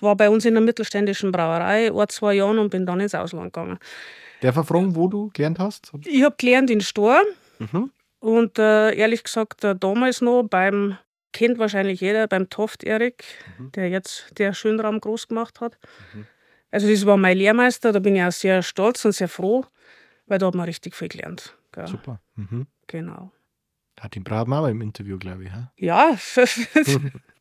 war 0.01 0.17
bei 0.17 0.29
uns 0.29 0.45
in 0.45 0.55
der 0.55 0.63
mittelständischen 0.63 1.31
Brauerei 1.31 1.93
ein, 1.93 2.09
zwei 2.09 2.35
Jahren 2.35 2.59
und 2.59 2.71
bin 2.71 2.85
dann 2.85 2.99
ins 2.99 3.15
Ausland 3.15 3.53
gegangen. 3.53 3.79
Darf 4.41 4.57
ich 4.57 4.67
fragen, 4.67 4.97
wo 4.97 5.07
du 5.07 5.31
gelernt 5.33 5.61
hast? 5.61 5.93
Ich 6.05 6.25
habe 6.25 6.35
gelernt 6.37 6.69
in 6.71 6.81
Stor 6.81 7.21
Mhm. 7.61 7.93
und 8.19 8.59
äh, 8.59 8.93
ehrlich 8.97 9.23
gesagt 9.23 9.63
äh, 9.63 9.77
damals 9.77 10.21
noch 10.21 10.43
beim, 10.43 10.99
kennt 11.33 11.59
wahrscheinlich 11.59 12.01
jeder, 12.01 12.27
beim 12.27 12.51
Toft 12.51 12.83
Erik, 12.83 13.23
der 13.77 13.89
jetzt 13.89 14.37
der 14.39 14.53
Schönraum 14.53 15.01
groß 15.01 15.29
gemacht 15.29 15.61
hat. 15.61 15.79
Also 16.73 16.89
das 16.89 17.07
war 17.07 17.17
mein 17.17 17.37
Lehrmeister, 17.39 17.93
da 17.93 18.01
bin 18.01 18.17
ich 18.17 18.23
auch 18.25 18.33
sehr 18.33 18.63
stolz 18.63 19.05
und 19.05 19.13
sehr 19.13 19.29
froh, 19.29 19.65
weil 20.27 20.39
da 20.39 20.47
hat 20.47 20.55
man 20.57 20.65
richtig 20.67 20.97
viel 20.97 21.09
gelernt. 21.09 21.57
gell. 21.71 21.87
Super. 21.87 22.21
Mhm. 22.35 22.67
Genau. 22.89 23.31
Hat 24.01 24.15
den 24.17 24.25
brauchen 24.25 24.49
wir 24.51 24.59
auch 24.61 24.67
im 24.67 24.81
Interview, 24.81 25.19
glaube 25.19 25.45
ich. 25.45 25.51
Ja? 25.51 25.71
Ja, 25.77 26.17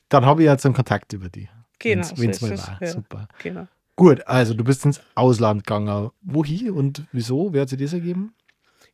Dann 0.09 0.25
habe 0.25 0.43
ich 0.43 0.47
jetzt 0.49 0.65
einen 0.65 0.75
Kontakt 0.75 1.13
über 1.13 1.29
die. 1.29 1.49
genau. 1.79 2.07
Wenn 2.15 2.29
es 2.29 2.39
so 2.39 2.47
mal 2.47 2.57
war. 2.57 2.77
ja, 2.81 2.87
Super. 2.87 3.27
genau. 3.41 3.67
Gut, 3.95 4.25
also 4.27 4.53
du 4.53 4.63
bist 4.63 4.85
ins 4.85 5.01
Ausland 5.15 5.65
gegangen. 5.65 6.09
Wohin 6.21 6.71
und 6.71 7.03
wieso? 7.11 7.53
Wer 7.53 7.61
hat 7.63 7.69
sich 7.69 7.79
das 7.79 7.93
ergeben? 7.93 8.33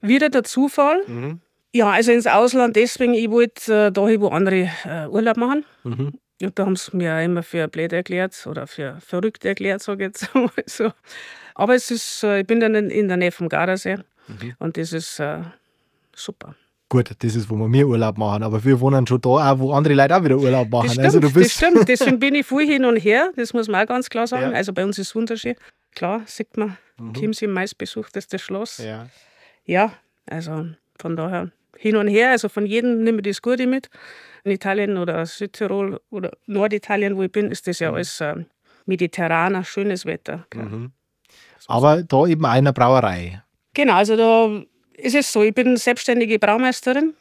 Wieder 0.02 0.30
der 0.30 0.43
Zufall. 0.43 1.02
Mhm. 1.08 1.41
Ja, 1.73 1.89
also 1.91 2.12
ins 2.12 2.28
Ausland 2.28 2.76
deswegen, 2.76 3.13
ich 3.13 3.30
wollte 3.30 3.88
äh, 3.88 3.91
dahin, 3.91 4.21
wo 4.21 4.28
andere 4.30 4.69
äh, 4.86 5.08
Urlaub 5.08 5.38
machen. 5.38 5.65
Mhm. 5.84 6.13
Und 6.41 6.58
da 6.60 6.65
haben 6.65 6.76
sie 6.76 6.95
mir 6.95 7.15
auch 7.15 7.23
immer 7.23 7.41
für 7.43 7.67
blöd 7.67 7.93
erklärt 7.93 8.45
oder 8.47 8.67
für 8.67 8.97
verrückt 9.02 9.43
erklärt, 9.45 9.82
sage 9.82 10.06
ich 10.06 10.08
jetzt 10.21 10.36
mal 10.36 10.50
so. 10.65 10.91
Aber 11.56 11.73
es 11.76 11.89
ist, 11.89 12.23
äh, 12.23 12.41
ich 12.41 12.47
bin 12.47 12.60
dann 12.60 12.76
in, 12.76 13.08
der 13.08 13.17
Nähe 13.17 13.32
vom 13.32 13.50
Gardasee 13.50 13.97
Mhm. 14.28 14.56
und 14.60 14.76
das 14.78 14.91
ist 14.91 15.19
äh, 15.19 15.39
super. 16.13 16.54
Gut, 16.89 17.12
das 17.19 17.36
ist, 17.36 17.50
wo 17.50 17.56
wir 17.56 17.67
mehr 17.67 17.88
Urlaub 17.88 18.17
machen, 18.17 18.43
aber 18.43 18.63
wir 18.63 18.80
wohnen 18.80 19.08
schon 19.08 19.19
da, 19.21 19.30
auch, 19.30 19.60
wo 19.60 19.71
andere 19.73 19.93
Leute 19.93 20.15
auch 20.17 20.23
wieder 20.23 20.38
Urlaub 20.38 20.69
machen. 20.69 20.86
Das 20.86 20.93
stimmt, 20.93 21.06
also 21.06 21.19
du 21.19 21.28
das 21.28 21.34
bist 21.34 21.52
stimmt. 21.52 21.88
Deswegen 21.89 22.19
bin 22.19 22.36
ich 22.36 22.45
viel 22.45 22.65
hin 22.67 22.86
und 22.86 22.97
her, 22.97 23.32
das 23.36 23.54
muss 23.54 23.67
man 23.67 23.84
auch 23.84 23.88
ganz 23.88 24.10
klar 24.10 24.28
sagen. 24.28 24.52
Ja. 24.52 24.58
Also 24.58 24.73
bei 24.73 24.84
uns 24.86 24.97
ist 25.00 25.08
es 25.10 25.15
wunderschön. 25.15 25.56
Klar, 25.95 26.21
sieht 26.26 26.56
man, 26.58 26.78
Mhm. 27.00 27.13
Chiemsee 27.13 27.47
meistbesuchteste 27.47 28.38
Schloss. 28.39 28.78
ja. 28.80 29.08
Ja, 29.65 29.91
also 30.26 30.67
von 31.00 31.15
daher 31.17 31.52
hin 31.78 31.95
und 31.97 32.08
her. 32.08 32.32
Also 32.32 32.47
von 32.50 32.65
jedem 32.65 33.04
nehme 33.04 33.17
ich 33.19 33.23
das 33.23 33.41
Gute 33.41 33.67
mit. 33.67 33.89
In 34.47 34.53
Italien 34.53 34.97
oder 34.97 35.25
Südtirol 35.25 35.99
oder 36.10 36.31
Norditalien, 36.45 37.17
wo 37.17 37.23
ich 37.23 37.31
bin, 37.33 37.51
ist 37.51 37.67
das 37.67 37.79
ja 37.79 37.91
alles 37.91 38.21
äh, 38.21 38.45
mediterraner, 38.86 39.65
schönes 39.65 40.05
Wetter. 40.05 40.45
Mhm. 40.55 40.93
Aber 41.67 42.01
da 42.01 42.25
eben 42.27 42.45
einer 42.45 42.71
Brauerei. 42.71 43.43
Genau, 43.73 43.95
also 43.95 44.15
da 44.15 44.63
ist 44.93 45.15
es 45.15 45.33
so, 45.33 45.43
ich 45.43 45.53
bin 45.53 45.75
selbstständige 45.75 46.39
Braumeisterin, 46.39 47.13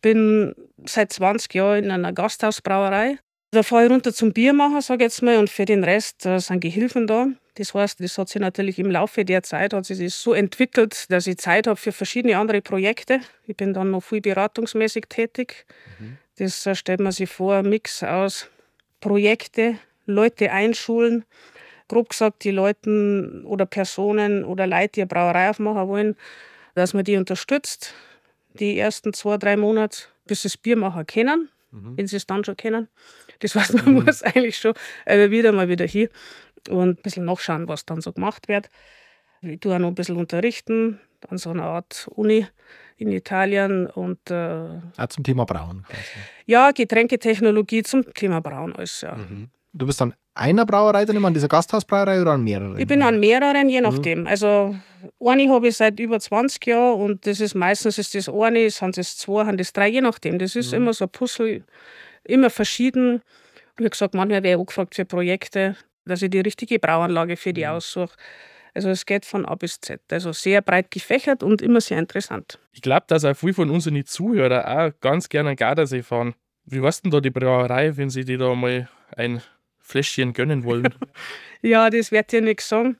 bin 0.00 0.54
seit 0.86 1.12
20 1.12 1.52
Jahren 1.52 1.84
in 1.84 1.90
einer 1.90 2.14
Gasthausbrauerei. 2.14 3.18
Da 3.50 3.62
fahre 3.62 3.84
ich 3.84 3.90
runter 3.90 4.14
zum 4.14 4.32
Biermacher, 4.32 4.80
sage 4.80 5.04
ich 5.04 5.12
jetzt 5.12 5.22
mal, 5.22 5.36
und 5.36 5.50
für 5.50 5.66
den 5.66 5.84
Rest 5.84 6.24
äh, 6.24 6.38
sind 6.38 6.60
Gehilfen 6.60 7.06
da. 7.06 7.26
Das 7.56 7.74
heißt, 7.74 8.00
das 8.00 8.16
hat 8.16 8.30
sich 8.30 8.40
natürlich 8.40 8.78
im 8.78 8.90
Laufe 8.90 9.24
der 9.24 9.42
Zeit 9.42 9.74
hat 9.74 9.84
sich 9.84 10.14
so 10.14 10.32
entwickelt, 10.32 11.10
dass 11.10 11.26
ich 11.26 11.36
Zeit 11.36 11.66
habe 11.66 11.76
für 11.76 11.92
verschiedene 11.92 12.38
andere 12.38 12.62
Projekte. 12.62 13.20
Ich 13.46 13.54
bin 13.54 13.74
dann 13.74 13.90
noch 13.90 14.02
viel 14.02 14.22
beratungsmäßig 14.22 15.06
tätig. 15.10 15.66
Das 16.40 16.66
stellt 16.72 17.00
man 17.00 17.12
sich 17.12 17.28
vor, 17.28 17.56
ein 17.56 17.68
Mix 17.68 18.02
aus 18.02 18.48
Projekte, 19.00 19.76
Leute 20.06 20.50
einschulen, 20.50 21.26
grob 21.86 22.08
gesagt 22.08 22.44
die 22.44 22.50
Leute 22.50 23.42
oder 23.44 23.66
Personen 23.66 24.44
oder 24.44 24.66
Leute, 24.66 24.92
die 24.94 25.00
eine 25.02 25.08
Brauerei 25.08 25.50
aufmachen 25.50 25.86
wollen, 25.86 26.16
dass 26.74 26.94
man 26.94 27.04
die 27.04 27.18
unterstützt, 27.18 27.92
die 28.54 28.78
ersten 28.78 29.12
zwei, 29.12 29.36
drei 29.36 29.58
Monate, 29.58 30.04
bis 30.24 30.40
sie 30.40 30.48
das 30.48 30.56
Bier 30.56 30.76
machen 30.76 31.06
können, 31.06 31.50
wenn 31.96 32.06
sie 32.06 32.16
es 32.16 32.26
dann 32.26 32.42
schon 32.42 32.56
kennen. 32.56 32.88
Das 33.40 33.54
heißt, 33.54 33.74
man 33.74 33.92
muss 33.92 34.22
eigentlich 34.22 34.56
schon 34.56 34.72
äh, 35.04 35.28
wieder 35.30 35.52
mal 35.52 35.68
wieder 35.68 35.84
hier 35.84 36.08
und 36.70 36.88
ein 37.00 37.02
bisschen 37.02 37.26
nachschauen, 37.26 37.68
was 37.68 37.84
dann 37.84 38.00
so 38.00 38.14
gemacht 38.14 38.48
wird. 38.48 38.70
Ich 39.42 39.60
tue 39.60 39.74
auch 39.74 39.78
noch 39.78 39.88
ein 39.88 39.94
bisschen 39.94 40.16
unterrichten 40.16 41.00
an 41.28 41.38
so 41.38 41.50
einer 41.50 41.64
Art 41.64 42.08
Uni 42.14 42.46
in 42.96 43.12
Italien 43.12 43.86
und 43.86 44.30
äh, 44.30 44.66
Auch 44.96 45.06
zum 45.08 45.24
Thema 45.24 45.44
Brauen. 45.44 45.84
Quasi. 45.88 46.02
ja, 46.46 46.70
Getränketechnologie 46.72 47.82
zum 47.82 48.12
Thema 48.14 48.40
Brauen 48.40 48.74
alles, 48.74 49.00
ja. 49.00 49.16
Du 49.72 49.86
bist 49.86 50.00
dann 50.00 50.14
einer 50.34 50.66
Brauerei 50.66 51.04
dann 51.04 51.16
immer 51.16 51.28
an 51.28 51.34
dieser 51.34 51.48
Gasthausbrauerei 51.48 52.20
oder 52.20 52.32
an 52.32 52.42
mehreren? 52.42 52.78
Ich 52.78 52.86
bin 52.86 53.02
an 53.02 53.20
mehreren, 53.20 53.68
je 53.68 53.80
nachdem. 53.80 54.26
Also 54.26 54.74
eine 55.24 55.48
habe 55.50 55.68
ich 55.68 55.76
seit 55.76 55.98
über 56.00 56.18
20 56.18 56.66
Jahren 56.66 57.00
und 57.00 57.26
das 57.26 57.40
ist 57.40 57.54
meistens 57.54 57.98
ist 57.98 58.14
das 58.14 58.28
eine, 58.28 58.70
sind 58.70 58.98
es 58.98 59.16
zwei, 59.16 59.44
sind 59.44 59.60
das 59.60 59.72
drei, 59.72 59.88
je 59.88 60.00
nachdem. 60.00 60.38
Das 60.38 60.56
ist 60.56 60.72
immer 60.72 60.92
so 60.92 61.04
ein 61.04 61.10
Puzzle, 61.10 61.64
immer 62.24 62.50
verschieden. 62.50 63.22
Wie 63.76 63.88
gesagt, 63.88 64.14
manchmal 64.14 64.42
werde 64.42 64.50
ich 64.50 64.56
auch 64.56 64.66
gefragt 64.66 64.94
für 64.94 65.04
Projekte, 65.04 65.76
dass 66.04 66.22
ich 66.22 66.30
die 66.30 66.40
richtige 66.40 66.78
Brauanlage 66.78 67.36
für 67.36 67.52
die 67.52 67.66
aussuche. 67.66 68.14
Also 68.74 68.88
es 68.88 69.06
geht 69.06 69.24
von 69.24 69.44
A 69.46 69.54
bis 69.54 69.80
Z. 69.80 70.00
Also 70.10 70.32
sehr 70.32 70.62
breit 70.62 70.90
gefächert 70.90 71.42
und 71.42 71.62
immer 71.62 71.80
sehr 71.80 71.98
interessant. 71.98 72.58
Ich 72.72 72.82
glaube, 72.82 73.04
dass 73.08 73.24
auch 73.24 73.36
viele 73.36 73.54
von 73.54 73.70
unseren 73.70 74.04
Zuhörern 74.04 74.64
auch 74.64 75.00
ganz 75.00 75.28
gerne 75.28 75.50
an 75.50 75.56
Gardasee 75.56 76.02
fahren. 76.02 76.34
Wie 76.64 76.80
heißt 76.80 77.04
denn 77.04 77.10
da 77.10 77.20
die 77.20 77.30
Brauerei, 77.30 77.96
wenn 77.96 78.10
sie 78.10 78.24
die 78.24 78.36
da 78.36 78.54
mal 78.54 78.88
ein 79.16 79.42
Fläschchen 79.80 80.32
gönnen 80.32 80.64
wollen? 80.64 80.94
Ja, 81.62 81.90
das 81.90 82.10
wird 82.10 82.32
dir 82.32 82.40
nichts 82.40 82.70
sagen, 82.70 82.96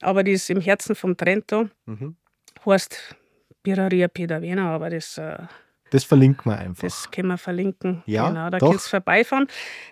aber 0.00 0.24
die 0.24 0.32
ist 0.32 0.48
im 0.48 0.58
Herzen 0.58 0.94
vom 0.94 1.18
Trento. 1.18 1.68
Mhm. 1.84 2.16
Heißt 2.64 3.14
Birreria 3.62 4.08
Pedavena, 4.08 4.74
aber 4.74 4.88
das... 4.88 5.18
Äh, 5.18 5.36
Das 5.90 6.04
verlinken 6.04 6.50
wir 6.52 6.58
einfach. 6.58 6.82
Das 6.82 7.10
können 7.10 7.28
wir 7.28 7.38
verlinken. 7.38 8.02
Ja, 8.06 8.28
genau, 8.28 8.48
da 8.50 8.58
doch. 8.58 8.70
geht's 8.70 8.86
vorbeifahren. 8.86 9.48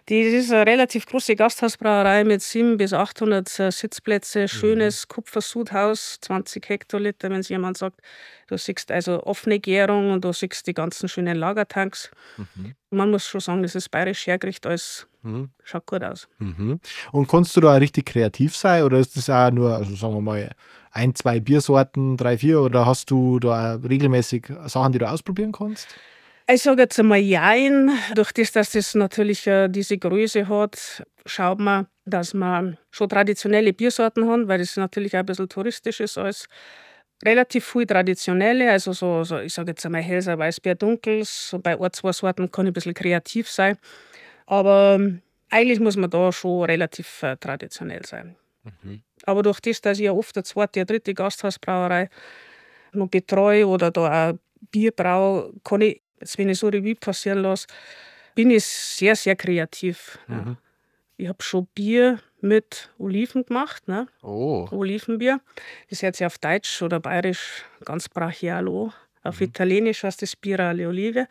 Die, 0.08 0.24
das 0.24 0.44
ist 0.44 0.52
eine 0.52 0.64
relativ 0.64 1.06
große 1.06 1.34
Gasthausbrauerei 1.34 2.22
mit 2.22 2.40
700 2.40 2.78
bis 2.78 2.92
800 2.92 3.58
äh, 3.58 3.70
Sitzplätze, 3.72 4.42
Mhm. 4.42 4.48
schönes 4.48 5.08
Kupfersudhaus, 5.08 6.18
20 6.20 6.68
Hektoliter, 6.68 7.30
wenn 7.30 7.40
es 7.40 7.48
jemand 7.48 7.78
sagt. 7.78 8.00
Du 8.46 8.56
siehst 8.56 8.92
also 8.92 9.24
offene 9.24 9.58
Gärung 9.58 10.12
und 10.12 10.24
du 10.24 10.32
siehst 10.32 10.66
die 10.68 10.74
ganzen 10.74 11.08
schönen 11.08 11.37
Lagertanks. 11.37 12.11
Man 12.90 13.11
muss 13.11 13.26
schon 13.26 13.40
sagen, 13.40 13.62
das 13.64 13.74
ist 13.74 13.90
bayerisch 13.90 14.26
hergerichtet, 14.28 14.66
alles 14.70 15.08
Mhm. 15.22 15.50
schaut 15.64 15.87
gut 15.87 16.04
aus. 16.04 16.28
Mhm. 16.38 16.81
Und 17.12 17.28
kannst 17.28 17.57
du 17.57 17.61
da 17.61 17.74
richtig 17.74 18.07
kreativ 18.07 18.57
sein 18.57 18.85
oder 18.85 18.98
ist 18.98 19.16
das 19.16 19.28
auch 19.28 19.50
nur, 19.50 19.74
also 19.74 19.94
sagen 19.94 20.14
wir 20.14 20.20
mal, 20.20 20.50
ein, 20.90 21.14
zwei 21.14 21.40
Biersorten, 21.40 22.16
drei, 22.16 22.38
vier 22.38 22.61
oder 22.61 22.87
hast 22.87 23.11
du 23.11 23.38
da 23.38 23.74
regelmäßig 23.74 24.46
Sachen, 24.66 24.92
die 24.92 24.98
du 24.98 25.09
ausprobieren 25.09 25.52
kannst? 25.52 25.88
Ich 26.50 26.62
sage 26.62 26.83
jetzt 26.83 26.98
einmal 26.98 27.18
Jein. 27.18 27.90
Durch 28.14 28.33
das, 28.33 28.52
dass 28.52 28.72
das 28.72 28.94
natürlich 28.94 29.46
äh, 29.46 29.68
diese 29.68 29.98
Größe 29.98 30.48
hat, 30.48 31.04
schaut 31.26 31.59
man, 31.59 31.88
dass 32.07 32.33
man 32.33 32.78
schon 32.90 33.11
traditionelle 33.11 33.74
Biersorten 33.74 34.26
haben, 34.26 34.48
weil 34.48 34.59
das 34.59 34.76
natürlich 34.76 35.14
auch 35.14 35.20
ein 35.20 35.26
bisschen 35.26 35.48
touristisch 35.50 36.00
ist 36.00 36.16
alles. 36.16 36.46
Relativ 37.22 37.66
viel 37.66 37.85
traditionelle, 37.85 38.70
also 38.70 38.92
so, 38.92 39.24
so 39.24 39.40
ich 39.40 39.52
sage 39.52 39.72
jetzt 39.72 39.85
einmal 39.85 40.00
Helser 40.00 40.38
Weißbier 40.38 40.76
Dunkels. 40.76 41.50
So 41.50 41.59
bei 41.59 41.78
ein, 41.78 41.92
zwei 41.92 42.12
Sorten 42.12 42.50
kann 42.50 42.64
ich 42.66 42.70
ein 42.70 42.74
bisschen 42.74 42.94
kreativ 42.94 43.50
sein. 43.50 43.76
Aber 44.48 44.96
ähm, 44.98 45.20
eigentlich 45.50 45.78
muss 45.78 45.96
man 45.96 46.08
da 46.08 46.32
schon 46.32 46.64
relativ 46.64 47.22
äh, 47.22 47.37
traditionell 47.37 48.04
sein. 48.06 48.34
Mhm. 48.64 49.02
Aber 49.24 49.42
durch 49.42 49.61
das, 49.61 49.82
dass 49.82 49.98
ich 49.98 50.06
ja 50.06 50.12
oft 50.12 50.34
eine 50.37 50.44
zweite, 50.44 50.80
eine 50.80 50.87
dritte 50.87 51.12
Gasthausbrauerei 51.12 52.08
noch 52.92 53.08
betreue 53.08 53.66
oder 53.66 53.90
da 53.90 54.30
auch 54.30 54.38
Bier 54.70 54.90
brauche, 54.90 55.52
kann 55.62 55.82
ich, 55.82 56.00
jetzt 56.18 56.38
wenn 56.38 56.48
ich 56.48 56.58
so 56.58 56.68
Revue 56.68 56.94
passieren 56.94 57.40
lasse, 57.40 57.66
bin 58.34 58.50
ich 58.50 58.64
sehr, 58.64 59.14
sehr 59.16 59.37
kreativ. 59.37 60.18
Mhm. 60.28 60.56
Ich 61.18 61.28
habe 61.28 61.42
schon 61.42 61.66
Bier 61.74 62.18
mit 62.40 62.90
Oliven 62.98 63.44
gemacht, 63.44 63.87
ne? 63.87 64.06
Oh. 64.22 64.66
Olivenbier. 64.70 65.40
Das 65.90 66.02
hört 66.02 66.16
sich 66.16 66.24
auf 66.24 66.38
Deutsch 66.38 66.80
oder 66.80 67.00
Bayerisch 67.00 67.64
ganz 67.84 68.08
brachial 68.08 68.66
an. 68.66 68.92
Auf. 69.28 69.40
Italienisch 69.40 70.02
heißt 70.02 70.22
das 70.22 70.36
Bier 70.36 70.60
alle 70.60 70.88
Olive. 70.88 71.26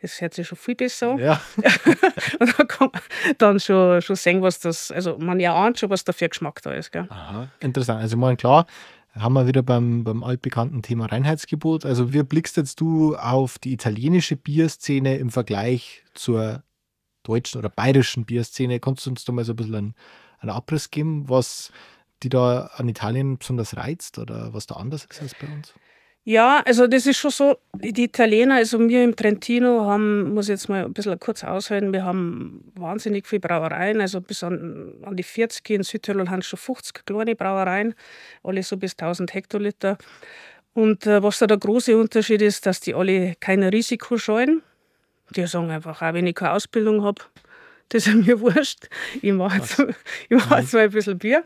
Das 0.00 0.20
hört 0.20 0.34
sich 0.34 0.46
schon 0.46 0.58
viel 0.58 0.74
besser 0.74 1.12
an. 1.12 1.18
Ja. 1.18 1.40
und 2.40 2.58
dann 2.58 2.68
kann 2.68 2.90
man 2.92 3.02
dann 3.38 3.60
schon, 3.60 4.02
schon 4.02 4.16
sehen, 4.16 4.42
was 4.42 4.60
das, 4.60 4.90
also 4.90 5.18
man 5.18 5.40
ja 5.40 5.54
ahnt 5.54 5.78
schon, 5.78 5.90
was 5.90 6.04
da 6.04 6.12
für 6.12 6.28
Geschmack 6.28 6.62
da 6.62 6.72
ist. 6.72 6.92
Gell? 6.92 7.06
Aha, 7.08 7.48
interessant. 7.60 8.00
Also 8.00 8.16
mal 8.16 8.36
klar, 8.36 8.66
haben 9.14 9.34
wir 9.34 9.46
wieder 9.46 9.62
beim, 9.62 10.04
beim 10.04 10.24
altbekannten 10.24 10.82
Thema 10.82 11.06
Reinheitsgebot. 11.06 11.84
Also 11.84 12.12
wie 12.12 12.22
blickst 12.22 12.56
jetzt 12.56 12.80
du 12.80 13.16
auf 13.16 13.58
die 13.58 13.72
italienische 13.72 14.36
Bierszene 14.36 15.16
im 15.16 15.30
Vergleich 15.30 16.02
zur 16.14 16.62
deutschen 17.22 17.58
oder 17.58 17.68
bayerischen 17.68 18.24
Bierszene? 18.24 18.80
Kannst 18.80 19.06
du 19.06 19.10
uns 19.10 19.24
da 19.24 19.32
mal 19.32 19.44
so 19.44 19.52
ein 19.52 19.56
bisschen 19.56 19.74
einen, 19.74 19.94
einen 20.40 20.50
Abriss 20.50 20.90
geben, 20.90 21.28
was 21.28 21.72
die 22.22 22.28
da 22.28 22.70
an 22.76 22.88
Italien 22.88 23.38
besonders 23.38 23.76
reizt 23.76 24.18
oder 24.18 24.54
was 24.54 24.66
da 24.66 24.76
anders 24.76 25.04
ist 25.04 25.20
als 25.20 25.34
bei 25.34 25.46
uns? 25.48 25.74
Ja, 26.24 26.62
also 26.64 26.86
das 26.86 27.06
ist 27.06 27.16
schon 27.18 27.32
so, 27.32 27.56
die 27.74 28.04
Italiener, 28.04 28.54
also 28.54 28.78
wir 28.88 29.02
im 29.02 29.16
Trentino 29.16 29.86
haben, 29.86 30.34
muss 30.34 30.44
ich 30.44 30.50
jetzt 30.50 30.68
mal 30.68 30.84
ein 30.84 30.92
bisschen 30.92 31.18
kurz 31.18 31.42
aushalten, 31.42 31.92
wir 31.92 32.04
haben 32.04 32.70
wahnsinnig 32.76 33.26
viele 33.26 33.40
Brauereien, 33.40 34.00
also 34.00 34.20
bis 34.20 34.44
an, 34.44 34.94
an 35.02 35.16
die 35.16 35.24
40 35.24 35.68
in 35.70 35.82
Südtirol 35.82 36.30
haben 36.30 36.42
schon 36.42 36.60
50 36.60 37.04
kleine 37.04 37.34
Brauereien, 37.34 37.94
alle 38.44 38.62
so 38.62 38.76
bis 38.76 38.92
1000 38.92 39.34
Hektoliter. 39.34 39.98
Und 40.74 41.06
äh, 41.06 41.22
was 41.24 41.40
da 41.40 41.48
der 41.48 41.58
große 41.58 41.96
Unterschied 41.96 42.40
ist, 42.40 42.66
dass 42.66 42.80
die 42.80 42.94
alle 42.94 43.34
kein 43.40 43.62
Risiko 43.64 44.16
scheuen. 44.16 44.62
Die 45.30 45.46
sagen 45.46 45.70
einfach, 45.70 46.02
auch 46.02 46.14
wenn 46.14 46.26
ich 46.26 46.36
keine 46.36 46.52
Ausbildung 46.52 47.02
habe, 47.02 47.22
das 47.88 48.06
ist 48.06 48.14
mir 48.26 48.40
wurscht. 48.40 48.88
Ich 49.22 49.32
mache 49.32 49.58
jetzt, 49.58 49.78
ich 50.28 50.36
mach 50.48 50.58
jetzt 50.60 50.72
mal 50.72 50.84
ein 50.84 50.90
bisschen 50.90 51.18
Bier. 51.18 51.42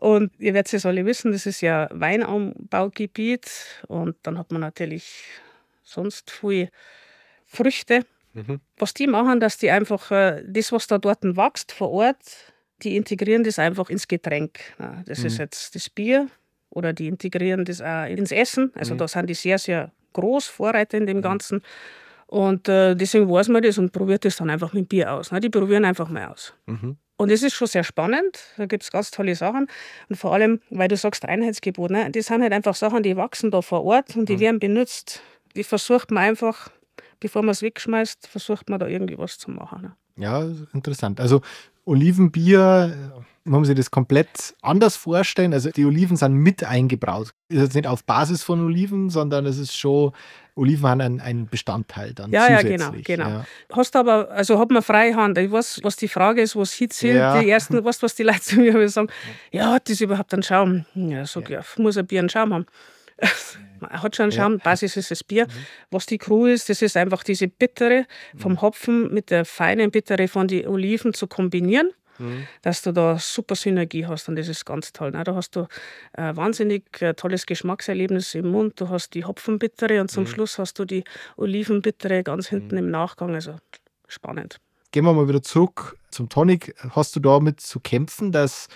Und 0.00 0.32
ihr 0.38 0.54
werdet 0.54 0.72
es 0.72 0.86
alle 0.86 1.04
wissen, 1.04 1.32
das 1.32 1.44
ist 1.44 1.60
ja 1.60 1.88
Weinanbaugebiet 1.92 3.50
und 3.88 4.16
dann 4.22 4.38
hat 4.38 4.52
man 4.52 4.60
natürlich 4.60 5.24
sonst 5.82 6.30
viele 6.30 6.70
Früchte. 7.46 8.04
Mhm. 8.32 8.60
Was 8.76 8.94
die 8.94 9.08
machen, 9.08 9.40
dass 9.40 9.58
die 9.58 9.70
einfach 9.70 10.12
äh, 10.12 10.44
das, 10.46 10.70
was 10.70 10.86
da 10.86 10.98
dort 10.98 11.24
wächst 11.24 11.72
vor 11.72 11.90
Ort, 11.90 12.22
die 12.82 12.96
integrieren 12.96 13.42
das 13.42 13.58
einfach 13.58 13.90
ins 13.90 14.06
Getränk. 14.06 14.60
Das 15.06 15.20
mhm. 15.20 15.26
ist 15.26 15.38
jetzt 15.38 15.74
das 15.74 15.90
Bier 15.90 16.28
oder 16.70 16.92
die 16.92 17.08
integrieren 17.08 17.64
das 17.64 17.80
auch 17.80 18.04
ins 18.04 18.30
Essen. 18.30 18.70
Also 18.76 18.94
mhm. 18.94 18.98
da 18.98 19.08
sind 19.08 19.28
die 19.28 19.34
sehr, 19.34 19.58
sehr 19.58 19.90
groß, 20.12 20.46
Vorreiter 20.46 20.96
in 20.96 21.06
dem 21.06 21.16
mhm. 21.16 21.22
Ganzen. 21.22 21.62
Und 22.28 22.68
äh, 22.68 22.94
deswegen 22.94 23.28
weiß 23.28 23.48
man 23.48 23.62
das 23.62 23.78
und 23.78 23.90
probiert 23.90 24.24
das 24.24 24.36
dann 24.36 24.50
einfach 24.50 24.72
mit 24.74 24.88
Bier 24.88 25.12
aus. 25.12 25.32
Ne? 25.32 25.40
Die 25.40 25.50
probieren 25.50 25.84
einfach 25.84 26.08
mal 26.08 26.26
aus. 26.28 26.54
Mhm. 26.66 26.98
Und 27.18 27.30
es 27.30 27.42
ist 27.42 27.54
schon 27.54 27.66
sehr 27.66 27.82
spannend. 27.82 28.38
Da 28.56 28.66
gibt 28.66 28.84
es 28.84 28.92
ganz 28.92 29.10
tolle 29.10 29.34
Sachen. 29.34 29.66
Und 30.08 30.16
vor 30.16 30.32
allem, 30.32 30.60
weil 30.70 30.86
du 30.88 30.96
sagst 30.96 31.24
Einheitsgebot, 31.24 31.90
ne? 31.90 32.10
das 32.10 32.26
sind 32.26 32.42
halt 32.42 32.52
einfach 32.52 32.76
Sachen, 32.76 33.02
die 33.02 33.16
wachsen 33.16 33.50
da 33.50 33.60
vor 33.60 33.84
Ort 33.84 34.16
und 34.16 34.28
die 34.28 34.36
mhm. 34.36 34.40
werden 34.40 34.58
benutzt. 34.60 35.20
Die 35.56 35.64
versucht 35.64 36.12
man 36.12 36.22
einfach, 36.22 36.70
bevor 37.18 37.42
man 37.42 37.50
es 37.50 37.60
wegschmeißt, 37.60 38.28
versucht 38.28 38.70
man 38.70 38.78
da 38.78 38.86
irgendwie 38.86 39.18
was 39.18 39.36
zu 39.36 39.50
machen. 39.50 39.82
Ne? 39.82 39.96
Ja, 40.16 40.48
interessant. 40.72 41.20
Also 41.20 41.42
Olivenbier, 41.88 43.12
man 43.44 43.60
muss 43.60 43.68
sich 43.68 43.76
das 43.76 43.90
komplett 43.90 44.54
anders 44.60 44.96
vorstellen. 44.96 45.54
Also 45.54 45.70
die 45.70 45.86
Oliven 45.86 46.16
sind 46.16 46.34
mit 46.34 46.62
eingebraut. 46.62 47.32
Ist 47.48 47.60
jetzt 47.60 47.74
nicht 47.74 47.86
auf 47.86 48.04
Basis 48.04 48.42
von 48.42 48.64
Oliven, 48.64 49.08
sondern 49.08 49.46
es 49.46 49.58
ist 49.58 49.76
schon 49.76 50.12
Oliven 50.54 50.86
haben 50.86 51.00
ein, 51.00 51.20
ein 51.20 51.46
Bestandteil 51.46 52.12
dann 52.12 52.30
ja, 52.32 52.46
zusätzlich. 52.46 52.80
Ja, 52.80 52.90
genau, 52.90 53.02
genau. 53.04 53.28
Ja. 53.28 53.46
Hast 53.72 53.96
aber, 53.96 54.30
also 54.30 54.58
hat 54.58 54.70
man 54.70 54.82
freie 54.82 55.14
Hand. 55.14 55.38
Ich 55.38 55.50
weiß, 55.50 55.80
was 55.82 55.96
die 55.96 56.08
Frage 56.08 56.42
ist, 56.42 56.56
was 56.56 56.72
hitzelt. 56.72 57.16
Ja. 57.16 57.40
Die 57.40 57.48
ersten, 57.48 57.82
weißt 57.84 58.02
was 58.02 58.16
die 58.16 58.24
Leute 58.24 58.40
zu 58.40 58.56
mir 58.56 58.88
sagen? 58.88 59.08
Ja, 59.52 59.72
hat 59.72 59.88
das 59.88 60.00
überhaupt 60.00 60.34
einen 60.34 60.42
Schaum? 60.42 60.84
Ja, 60.94 61.24
sag 61.24 61.48
ja, 61.48 61.62
muss 61.78 61.96
ein 61.96 62.06
Bier 62.06 62.18
einen 62.18 62.28
Schaum 62.28 62.52
haben. 62.52 62.66
Hat 63.80 64.16
schon 64.16 64.24
einen 64.24 64.32
Schaum, 64.32 64.52
ja. 64.54 64.58
Basis 64.62 64.96
ist 64.96 65.10
das 65.10 65.22
Bier. 65.22 65.46
Mhm. 65.46 65.66
Was 65.90 66.06
die 66.06 66.18
Crew 66.18 66.46
ist, 66.46 66.68
das 66.68 66.82
ist 66.82 66.96
einfach 66.96 67.22
diese 67.22 67.48
Bittere 67.48 68.06
vom 68.36 68.52
mhm. 68.52 68.62
Hopfen 68.62 69.14
mit 69.14 69.30
der 69.30 69.44
feinen 69.44 69.90
Bittere 69.90 70.28
von 70.28 70.48
den 70.48 70.66
Oliven 70.66 71.14
zu 71.14 71.26
kombinieren 71.26 71.90
mhm. 72.18 72.46
dass 72.62 72.82
du 72.82 72.92
da 72.92 73.18
super 73.18 73.54
Synergie 73.54 74.06
hast 74.06 74.28
und 74.28 74.36
das 74.36 74.48
ist 74.48 74.64
ganz 74.64 74.92
toll. 74.92 75.12
Ne? 75.12 75.24
Da 75.24 75.34
hast 75.34 75.56
du 75.56 75.66
ein 76.12 76.36
wahnsinnig 76.36 76.84
äh, 77.00 77.14
tolles 77.14 77.46
Geschmackserlebnis 77.46 78.34
im 78.34 78.50
Mund, 78.50 78.80
du 78.80 78.88
hast 78.88 79.14
die 79.14 79.24
Hopfenbittere 79.24 80.00
und 80.00 80.10
zum 80.10 80.24
mhm. 80.24 80.28
Schluss 80.28 80.58
hast 80.58 80.78
du 80.78 80.84
die 80.84 81.04
Olivenbittere 81.36 82.22
ganz 82.22 82.48
hinten 82.48 82.76
mhm. 82.76 82.84
im 82.84 82.90
Nachgang, 82.90 83.34
also 83.34 83.56
spannend. 84.06 84.60
Gehen 84.90 85.04
wir 85.04 85.12
mal 85.12 85.28
wieder 85.28 85.42
zurück 85.42 85.96
zum 86.10 86.28
Tonic. 86.30 86.74
Hast 86.90 87.14
du 87.14 87.20
damit 87.20 87.60
zu 87.60 87.78
kämpfen, 87.78 88.32
dass 88.32 88.68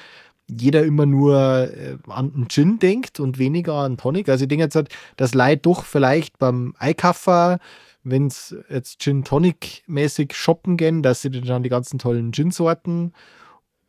jeder 0.58 0.84
immer 0.84 1.06
nur 1.06 1.36
äh, 1.36 1.96
an 2.08 2.32
einen 2.34 2.48
Gin 2.48 2.78
denkt 2.78 3.20
und 3.20 3.38
weniger 3.38 3.74
an 3.74 3.96
Tonic. 3.96 4.28
Also 4.28 4.44
ich 4.44 4.48
denke 4.48 4.64
jetzt, 4.64 4.78
dass 5.16 5.34
Leute 5.34 5.58
doch 5.58 5.84
vielleicht 5.84 6.38
beim 6.38 6.74
Einkaufen 6.78 7.58
wenn 8.04 8.26
es 8.26 8.54
jetzt 8.68 9.00
Gin 9.00 9.24
Tonic 9.24 9.82
mäßig 9.86 10.34
shoppen 10.34 10.76
gehen, 10.76 11.02
dass 11.02 11.22
sie 11.22 11.30
dann 11.30 11.62
die 11.62 11.68
ganzen 11.68 11.98
tollen 11.98 12.32
Gin-Sorten 12.32 13.12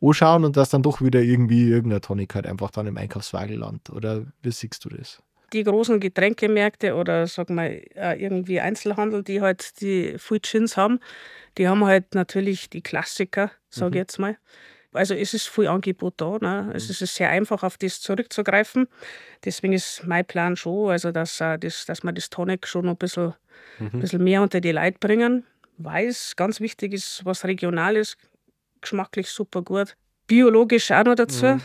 anschauen 0.00 0.44
und 0.44 0.56
dass 0.56 0.70
dann 0.70 0.82
doch 0.82 1.00
wieder 1.00 1.20
irgendwie 1.20 1.68
irgendein 1.68 2.02
Tonic 2.02 2.34
halt 2.34 2.46
einfach 2.46 2.70
dann 2.70 2.86
im 2.86 2.96
Einkaufswagen 2.96 3.58
landet. 3.58 3.90
Oder 3.90 4.26
wie 4.42 4.50
siehst 4.50 4.84
du 4.84 4.88
das? 4.88 5.22
Die 5.52 5.64
großen 5.64 6.00
Getränkemärkte 6.00 6.94
oder 6.94 7.26
sag 7.26 7.50
mal 7.50 7.80
irgendwie 7.94 8.60
Einzelhandel, 8.60 9.22
die 9.22 9.40
halt 9.40 9.80
die 9.80 10.16
Full 10.18 10.40
Gins 10.40 10.76
haben, 10.76 11.00
die 11.58 11.68
haben 11.68 11.84
halt 11.84 12.14
natürlich 12.14 12.70
die 12.70 12.82
Klassiker, 12.82 13.50
sage 13.70 13.90
ich 13.90 13.94
mhm. 13.94 13.98
jetzt 13.98 14.18
mal. 14.18 14.36
Also 14.94 15.14
es 15.14 15.34
ist 15.34 15.48
viel 15.48 15.66
Angebot 15.66 16.14
da. 16.16 16.38
Ne? 16.40 16.70
Es 16.74 16.88
ist 16.88 17.14
sehr 17.14 17.28
einfach, 17.28 17.62
auf 17.62 17.76
das 17.76 18.00
zurückzugreifen. 18.00 18.86
Deswegen 19.44 19.72
ist 19.72 20.04
mein 20.06 20.24
Plan 20.24 20.56
schon, 20.56 20.90
also 20.90 21.12
dass, 21.12 21.40
äh, 21.40 21.58
das, 21.58 21.84
dass 21.84 22.02
wir 22.02 22.12
das 22.12 22.30
Tonic 22.30 22.66
schon 22.66 22.86
noch 22.86 22.92
ein 22.92 22.98
bisschen, 22.98 23.34
mhm. 23.78 24.00
bisschen 24.00 24.24
mehr 24.24 24.40
unter 24.42 24.60
die 24.60 24.72
Leute 24.72 24.98
bringen, 24.98 25.44
weil 25.76 26.06
es 26.06 26.36
ganz 26.36 26.60
wichtig 26.60 26.92
ist, 26.92 27.24
was 27.24 27.44
regional 27.44 27.96
ist, 27.96 28.16
geschmacklich 28.80 29.28
super 29.28 29.62
gut. 29.62 29.96
Biologisch 30.26 30.90
auch 30.92 31.04
noch 31.04 31.16
dazu. 31.16 31.46
Mhm. 31.46 31.60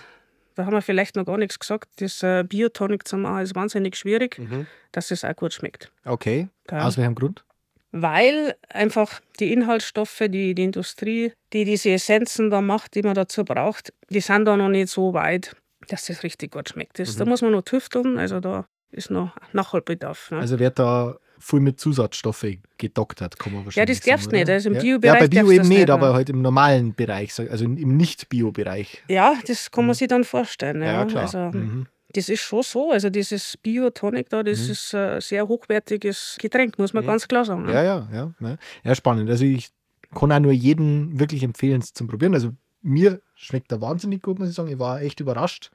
Da 0.56 0.66
haben 0.66 0.74
wir 0.74 0.82
vielleicht 0.82 1.16
noch 1.16 1.26
gar 1.26 1.38
nichts 1.38 1.58
gesagt. 1.58 1.90
Das 2.02 2.22
äh, 2.22 2.44
Biotonic 2.44 3.08
zu 3.08 3.16
machen 3.16 3.44
ist 3.44 3.56
wahnsinnig 3.56 3.96
schwierig, 3.96 4.40
mhm. 4.40 4.68
dass 4.92 5.12
es 5.12 5.24
auch 5.24 5.36
gut 5.36 5.54
schmeckt. 5.54 5.92
Okay. 6.04 6.50
Geil. 6.68 6.82
Aus 6.82 6.98
welchem 6.98 7.16
Grund? 7.16 7.46
Weil 7.92 8.56
einfach 8.70 9.20
die 9.40 9.52
Inhaltsstoffe, 9.52 10.24
die, 10.30 10.54
die 10.54 10.64
Industrie, 10.64 11.34
die 11.54 11.66
diese 11.66 11.92
Essenzen 11.92 12.50
da 12.50 12.62
macht, 12.62 12.96
die 12.96 13.02
man 13.02 13.16
dazu 13.16 13.44
braucht, 13.44 13.94
die 14.10 14.22
sind 14.22 14.46
da 14.46 14.58
noch 14.58 14.70
nicht 14.70 14.90
so 14.90 15.14
weit, 15.14 15.56
dass 15.88 16.06
das 16.06 16.24
richtig 16.24 16.52
gut 16.52 16.70
schmeckt. 16.70 17.00
Das, 17.00 17.16
mhm. 17.16 17.20
Da 17.20 17.26
muss 17.26 17.42
man 17.42 17.52
noch 17.52 17.64
tüfteln, 17.64 18.18
also 18.18 18.40
da 18.40 18.66
ist 18.92 19.12
noch 19.12 19.36
Nachholbedarf. 19.54 20.32
Ne? 20.32 20.40
Also 20.40 20.60
wird 20.60 20.80
da 20.80 21.18
viel 21.40 21.62
mit 21.62 21.80
Zusatzstoffe 21.80 22.46
gedoktert, 22.78 23.40
kann 23.40 23.54
man 23.54 23.66
wahrscheinlich 23.66 23.98
Ja, 23.98 24.00
das 24.00 24.06
darfst 24.06 24.32
du 24.32 24.36
nicht. 24.36 24.50
Also 24.50 24.70
im 24.70 24.76
ja. 24.76 24.82
Bio-Bereich. 24.82 25.14
Ja, 25.14 25.20
bei 25.20 25.28
Bio 25.28 25.52
eben 25.52 25.68
nicht, 25.68 25.90
aber 25.90 26.14
halt 26.14 26.30
im 26.30 26.42
normalen 26.42 26.94
Bereich, 26.94 27.40
also 27.40 27.66
im 27.66 27.98
Nicht-Bio-Bereich. 27.98 29.04
Ja, 29.08 29.36
das 29.48 29.72
kann 29.72 29.86
man 29.86 29.92
mhm. 29.92 29.98
sich 29.98 30.08
dann 30.08 30.24
vorstellen. 30.24 30.82
Ja, 30.82 30.92
ja 30.94 31.06
klar. 31.06 31.24
Also, 31.24 31.58
mhm. 31.58 31.88
Das 32.14 32.28
ist 32.30 32.42
schon 32.42 32.64
so. 32.64 32.92
Also 32.92 33.10
dieses 33.10 33.58
Biotonic 33.58 34.30
da, 34.30 34.44
das 34.44 34.66
mhm. 34.66 34.72
ist 34.72 34.96
ein 34.96 35.22
sehr 35.22 35.48
hochwertiges 35.48 36.38
Getränk, 36.40 36.80
muss 36.80 36.94
man 36.94 37.04
mhm. 37.04 37.08
ganz 37.08 37.28
klar 37.28 37.46
sagen. 37.46 37.66
Ne? 37.66 37.74
Ja, 37.74 37.84
ja, 37.84 38.10
ja, 38.12 38.34
ja. 38.40 38.58
Ja, 38.84 38.96
spannend. 38.96 39.30
Also 39.30 39.46
ich 39.46 39.70
kann 40.14 40.32
auch 40.32 40.40
nur 40.40 40.52
jedem 40.52 41.20
wirklich 41.20 41.44
empfehlen, 41.44 41.82
es 41.82 41.94
zum 41.94 42.08
Probieren. 42.08 42.34
Also 42.34 42.52
mir 42.82 43.22
schmeckt 43.36 43.72
er 43.72 43.82
wahnsinnig 43.82 44.24
gut, 44.24 44.40
muss 44.40 44.50
ich 44.50 44.56
sagen. 44.56 44.70
Ich 44.70 44.80
war 44.80 45.02
echt 45.02 45.20
überrascht. 45.20 45.72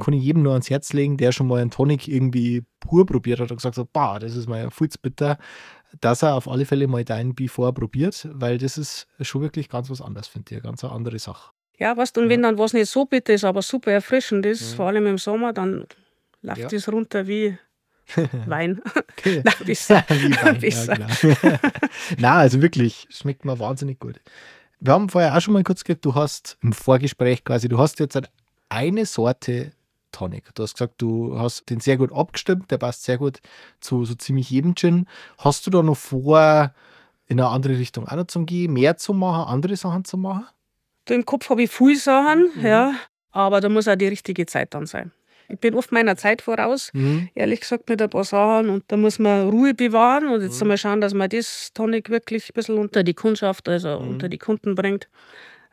Kann 0.00 0.14
ich 0.14 0.22
jedem 0.22 0.42
nur 0.42 0.52
ans 0.52 0.70
Herz 0.70 0.92
legen, 0.94 1.18
der 1.18 1.32
schon 1.32 1.48
mal 1.48 1.60
einen 1.60 1.70
Tonic 1.70 2.08
irgendwie 2.08 2.64
pur 2.80 3.04
probiert 3.04 3.40
hat 3.40 3.50
und 3.50 3.58
gesagt 3.58 3.76
hat, 3.76 3.92
bah, 3.92 4.18
das 4.18 4.36
ist 4.36 4.48
mal 4.48 4.70
bitter, 5.02 5.36
dass 6.00 6.22
er 6.22 6.34
auf 6.34 6.48
alle 6.48 6.64
Fälle 6.64 6.86
mal 6.86 7.04
deinen 7.04 7.34
Before 7.34 7.74
probiert, 7.74 8.26
weil 8.32 8.56
das 8.56 8.78
ist 8.78 9.06
schon 9.20 9.42
wirklich 9.42 9.68
ganz 9.68 9.90
was 9.90 10.00
anderes, 10.00 10.28
finde 10.28 10.46
ich. 10.50 10.56
Eine 10.56 10.62
ganz 10.62 10.82
andere 10.84 11.18
Sache. 11.18 11.52
Ja, 11.82 11.96
weißt 11.96 12.16
und 12.18 12.28
wenn 12.28 12.42
dann 12.42 12.58
was 12.58 12.74
nicht 12.74 12.88
so 12.88 13.06
bitter 13.06 13.34
ist, 13.34 13.42
aber 13.42 13.60
super 13.60 13.90
erfrischend 13.90 14.46
ist, 14.46 14.70
mhm. 14.70 14.76
vor 14.76 14.86
allem 14.86 15.04
im 15.04 15.18
Sommer, 15.18 15.52
dann 15.52 15.84
läuft 16.40 16.60
ja. 16.60 16.68
das 16.68 16.88
runter 16.88 17.26
wie, 17.26 17.58
Wein. 18.46 18.80
Na, 19.42 19.50
besser. 19.66 20.04
Wie 20.08 20.30
Wein, 20.36 20.60
Besser. 20.60 20.96
Ja. 20.96 21.58
Na, 22.18 22.34
also 22.36 22.62
wirklich, 22.62 23.08
schmeckt 23.10 23.44
mir 23.44 23.58
wahnsinnig 23.58 23.98
gut. 23.98 24.20
Wir 24.78 24.92
haben 24.92 25.08
vorher 25.08 25.36
auch 25.36 25.40
schon 25.40 25.54
mal 25.54 25.64
kurz 25.64 25.82
gesagt, 25.82 26.04
du 26.04 26.14
hast 26.14 26.56
im 26.62 26.72
Vorgespräch 26.72 27.44
quasi, 27.44 27.66
du 27.66 27.78
hast 27.78 27.98
jetzt 27.98 28.20
eine 28.68 29.04
Sorte 29.04 29.72
Tonic. 30.12 30.54
Du 30.54 30.62
hast 30.62 30.74
gesagt, 30.74 31.02
du 31.02 31.36
hast 31.36 31.68
den 31.68 31.80
sehr 31.80 31.96
gut 31.96 32.12
abgestimmt, 32.12 32.70
der 32.70 32.78
passt 32.78 33.02
sehr 33.02 33.18
gut 33.18 33.40
zu 33.80 34.04
so 34.04 34.14
ziemlich 34.14 34.50
jedem 34.50 34.76
Gin. 34.76 35.08
Hast 35.36 35.66
du 35.66 35.70
da 35.72 35.82
noch 35.82 35.96
vor, 35.96 36.72
in 37.26 37.40
eine 37.40 37.48
andere 37.48 37.76
Richtung 37.76 38.06
auch 38.06 38.14
noch 38.14 38.28
zu 38.28 38.44
gehen, 38.44 38.72
mehr 38.72 38.96
zu 38.98 39.14
machen, 39.14 39.52
andere 39.52 39.74
Sachen 39.74 40.04
zu 40.04 40.16
machen? 40.16 40.46
Im 41.08 41.24
Kopf 41.26 41.50
habe 41.50 41.62
ich 41.64 41.70
viele 41.70 41.96
Sachen, 41.96 42.50
Mhm. 42.54 42.66
ja, 42.66 42.94
aber 43.32 43.60
da 43.60 43.68
muss 43.68 43.88
auch 43.88 43.96
die 43.96 44.06
richtige 44.08 44.46
Zeit 44.46 44.74
dann 44.74 44.86
sein. 44.86 45.10
Ich 45.48 45.58
bin 45.58 45.74
oft 45.74 45.92
meiner 45.92 46.16
Zeit 46.16 46.40
voraus, 46.40 46.90
Mhm. 46.94 47.28
ehrlich 47.34 47.60
gesagt, 47.60 47.88
mit 47.88 48.00
ein 48.00 48.08
paar 48.08 48.24
Sachen. 48.24 48.70
Und 48.70 48.84
da 48.88 48.96
muss 48.96 49.18
man 49.18 49.50
Ruhe 49.50 49.74
bewahren 49.74 50.28
und 50.28 50.40
jetzt 50.42 50.62
Mhm. 50.62 50.68
mal 50.68 50.78
schauen, 50.78 51.00
dass 51.00 51.12
man 51.12 51.28
das 51.28 51.72
Tonic 51.74 52.08
wirklich 52.08 52.50
ein 52.50 52.54
bisschen 52.54 52.78
unter 52.78 53.02
die 53.02 53.14
Kundschaft, 53.14 53.68
also 53.68 53.98
Mhm. 54.00 54.08
unter 54.10 54.28
die 54.28 54.38
Kunden 54.38 54.74
bringt. 54.74 55.08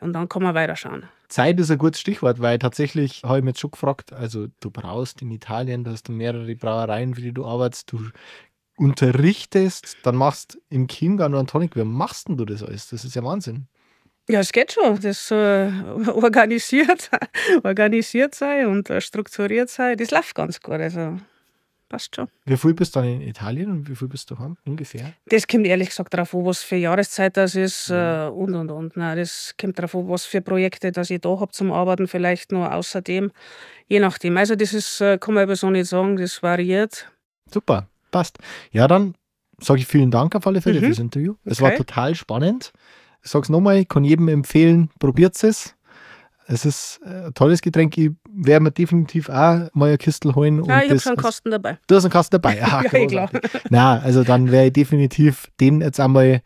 Und 0.02 0.14
dann 0.14 0.28
kann 0.28 0.44
man 0.44 0.56
weiterschauen. 0.56 1.04
Zeit 1.28 1.60
ist 1.60 1.70
ein 1.70 1.78
gutes 1.78 2.02
Stichwort, 2.02 2.40
weil 2.42 2.58
tatsächlich 2.58 3.22
habe 3.24 3.38
ich 3.38 3.44
mich 3.44 3.52
jetzt 3.54 3.60
schon 3.60 3.72
gefragt, 3.72 4.12
also 4.14 4.48
du 4.62 4.72
brauchst 4.72 5.22
in 5.22 5.30
Italien, 5.32 5.84
da 5.84 5.92
hast 5.92 6.08
du 6.08 6.12
mehrere 6.12 6.56
Brauereien, 6.56 7.14
für 7.14 7.22
die 7.22 7.34
du 7.34 7.46
arbeitest, 7.46 7.92
du 7.92 8.00
unterrichtest, 8.78 9.98
dann 10.04 10.16
machst 10.16 10.58
im 10.70 10.88
Chiemgau 10.88 11.28
noch 11.30 11.40
einen 11.40 11.48
Tonic. 11.48 11.76
Wie 11.76 11.84
machst 11.84 12.28
denn 12.30 12.38
du 12.38 12.46
das 12.46 12.64
alles? 12.64 12.90
Das 12.90 13.06
ist 13.06 13.16
ja 13.16 13.24
Wahnsinn. 13.24 13.68
Ja, 14.30 14.40
es 14.42 14.52
geht 14.52 14.72
schon. 14.74 15.00
Das 15.02 15.32
äh, 15.32 15.36
organisiert, 16.14 17.10
organisiert 17.64 18.36
sein 18.36 18.68
und 18.68 18.90
äh, 18.90 19.02
strukturiert 19.02 19.70
sein, 19.70 19.98
das 19.98 20.12
läuft 20.12 20.36
ganz 20.36 20.60
gut. 20.62 20.76
Also 20.76 21.18
passt 21.90 22.16
schon. 22.16 22.28
Wie 22.46 22.56
viel 22.56 22.76
bist 22.76 22.96
du 22.96 23.00
dann 23.00 23.10
in 23.10 23.22
Italien 23.22 23.72
und 23.72 23.90
wie 23.90 23.96
viel 23.96 24.08
bist 24.08 24.30
du 24.30 24.36
daheim? 24.36 24.56
Ungefähr. 24.66 25.14
Das 25.26 25.48
kommt 25.48 25.66
ehrlich 25.66 25.90
gesagt 25.90 26.14
darauf 26.14 26.36
an, 26.36 26.46
was 26.46 26.62
für 26.62 26.76
Jahreszeit 26.76 27.36
das 27.38 27.56
ist 27.56 27.90
Mhm. 27.90 27.96
äh, 27.96 28.28
und 28.28 28.54
und 28.56 28.70
und. 28.72 28.98
Nein, 28.98 29.18
das 29.18 29.56
kommt 29.60 29.80
darauf 29.80 29.96
an, 29.96 30.08
was 30.08 30.26
für 30.26 30.42
Projekte 30.42 30.92
das 30.92 31.10
ich 31.10 31.22
da 31.22 31.30
habe 31.40 31.52
zum 31.52 31.72
Arbeiten, 31.72 32.08
vielleicht 32.08 32.52
noch 32.52 32.70
außerdem. 32.72 33.32
Je 33.88 34.00
nachdem. 34.00 34.38
Also 34.38 34.56
das 34.56 34.74
ist, 34.74 35.02
äh, 35.02 35.18
kann 35.18 35.34
man 35.34 35.44
aber 35.44 35.56
so 35.56 35.72
nicht 35.72 35.88
sagen, 35.90 36.16
das 36.18 36.44
variiert. 36.44 37.10
Super, 37.52 37.88
passt. 38.12 38.38
Ja, 38.72 38.88
dann 38.88 39.16
sage 39.62 39.80
ich 39.80 39.88
vielen 39.88 40.12
Dank 40.12 40.36
auf 40.36 40.46
alle 40.46 40.62
Fälle 40.62 40.80
Mhm. 40.82 40.86
fürs 40.86 41.00
Interview. 41.00 41.34
Es 41.44 41.60
war 41.60 41.70
Okay. 41.70 41.78
total 41.78 42.14
spannend. 42.16 42.72
Ich 43.24 43.30
sage 43.32 43.44
es 43.44 43.50
nochmal, 43.50 43.78
ich 43.78 43.88
kann 43.90 44.04
jedem 44.04 44.28
empfehlen, 44.28 44.90
probiert 45.00 45.42
es. 45.44 45.76
Es 46.48 46.66
ist 46.66 47.00
äh, 47.06 47.28
ein 47.28 47.34
tolles 47.36 47.62
Getränk. 47.62 47.96
Ich 47.98 48.10
werde 48.34 48.64
mir 48.64 48.72
definitiv 48.72 49.30
auch 49.30 49.70
mal 49.74 49.90
eine 49.90 49.98
Kistel 50.00 50.34
holen. 50.34 50.64
Ja, 50.66 50.82
ich 50.82 50.90
habe 50.90 51.00
schon 51.00 51.12
einen 51.12 51.22
Kasten 51.22 51.52
dabei. 51.52 51.78
Du 51.86 51.96
hast 51.96 52.06
einen 52.06 52.12
Kasten 52.12 52.32
dabei. 52.42 52.60
Ah, 52.64 52.82
Ja, 52.92 53.06
klar. 53.06 53.30
Na, 53.70 54.00
also 54.00 54.24
dann 54.24 54.50
wäre 54.52 54.68
ich 54.68 54.74
definitiv 54.74 55.52
den 55.60 55.82
jetzt 55.82 56.00
einmal, 56.00 56.42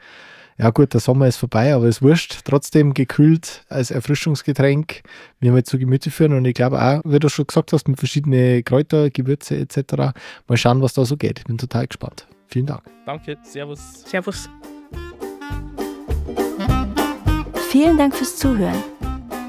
ja 0.58 0.72
gut, 0.72 0.94
der 0.94 1.00
Sommer 1.00 1.28
ist 1.28 1.38
vorbei, 1.38 1.74
aber 1.74 1.86
ist 1.88 2.02
wurscht, 2.02 2.40
trotzdem 2.44 2.94
gekühlt 2.94 3.64
als 3.70 3.92
Erfrischungsgetränk 3.92 5.04
mir 5.40 5.54
mal 5.54 5.64
zu 5.64 5.80
Gemüte 5.80 6.12
führen 6.12 6.34
und 6.34 6.44
ich 6.44 6.54
glaube 6.54 6.82
auch, 6.82 7.02
wie 7.06 7.20
du 7.20 7.30
schon 7.30 7.48
gesagt 7.48 7.72
hast, 7.72 7.88
mit 7.88 7.98
verschiedenen 7.98 8.64
Kräuter, 8.66 9.10
Gewürze 9.10 9.56
etc. 9.58 10.14
Mal 10.48 10.58
schauen, 10.58 10.82
was 10.82 10.94
da 10.94 11.06
so 11.06 11.16
geht. 11.16 11.40
Ich 11.40 11.46
bin 11.46 11.58
total 11.58 11.88
gespannt. 11.88 12.28
Vielen 12.48 12.66
Dank. 12.66 12.82
Danke, 13.06 13.38
Servus. 13.44 14.04
Servus. 14.06 14.50
Vielen 17.74 17.98
Dank 17.98 18.16
fürs 18.16 18.36
Zuhören. 18.36 18.84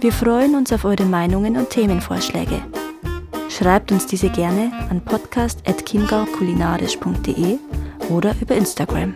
Wir 0.00 0.10
freuen 0.10 0.54
uns 0.54 0.72
auf 0.72 0.86
eure 0.86 1.04
Meinungen 1.04 1.58
und 1.58 1.68
Themenvorschläge. 1.68 2.62
Schreibt 3.50 3.92
uns 3.92 4.06
diese 4.06 4.30
gerne 4.30 4.72
an 4.88 5.02
podcast.chiemgaukulinarisch.de 5.02 7.58
oder 8.08 8.34
über 8.40 8.54
Instagram. 8.54 9.14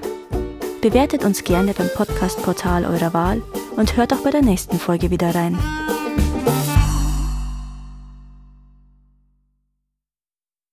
Bewertet 0.83 1.25
uns 1.25 1.43
gerne 1.43 1.73
beim 1.73 1.89
Podcast-Portal 1.89 2.85
eurer 2.85 3.15
Wahl 3.15 3.41
und 3.77 3.97
hört 3.97 4.13
auch 4.13 4.21
bei 4.21 4.31
der 4.31 4.43
nächsten 4.43 4.79
Folge 4.79 5.11
wieder 5.11 5.35
rein. 5.35 5.59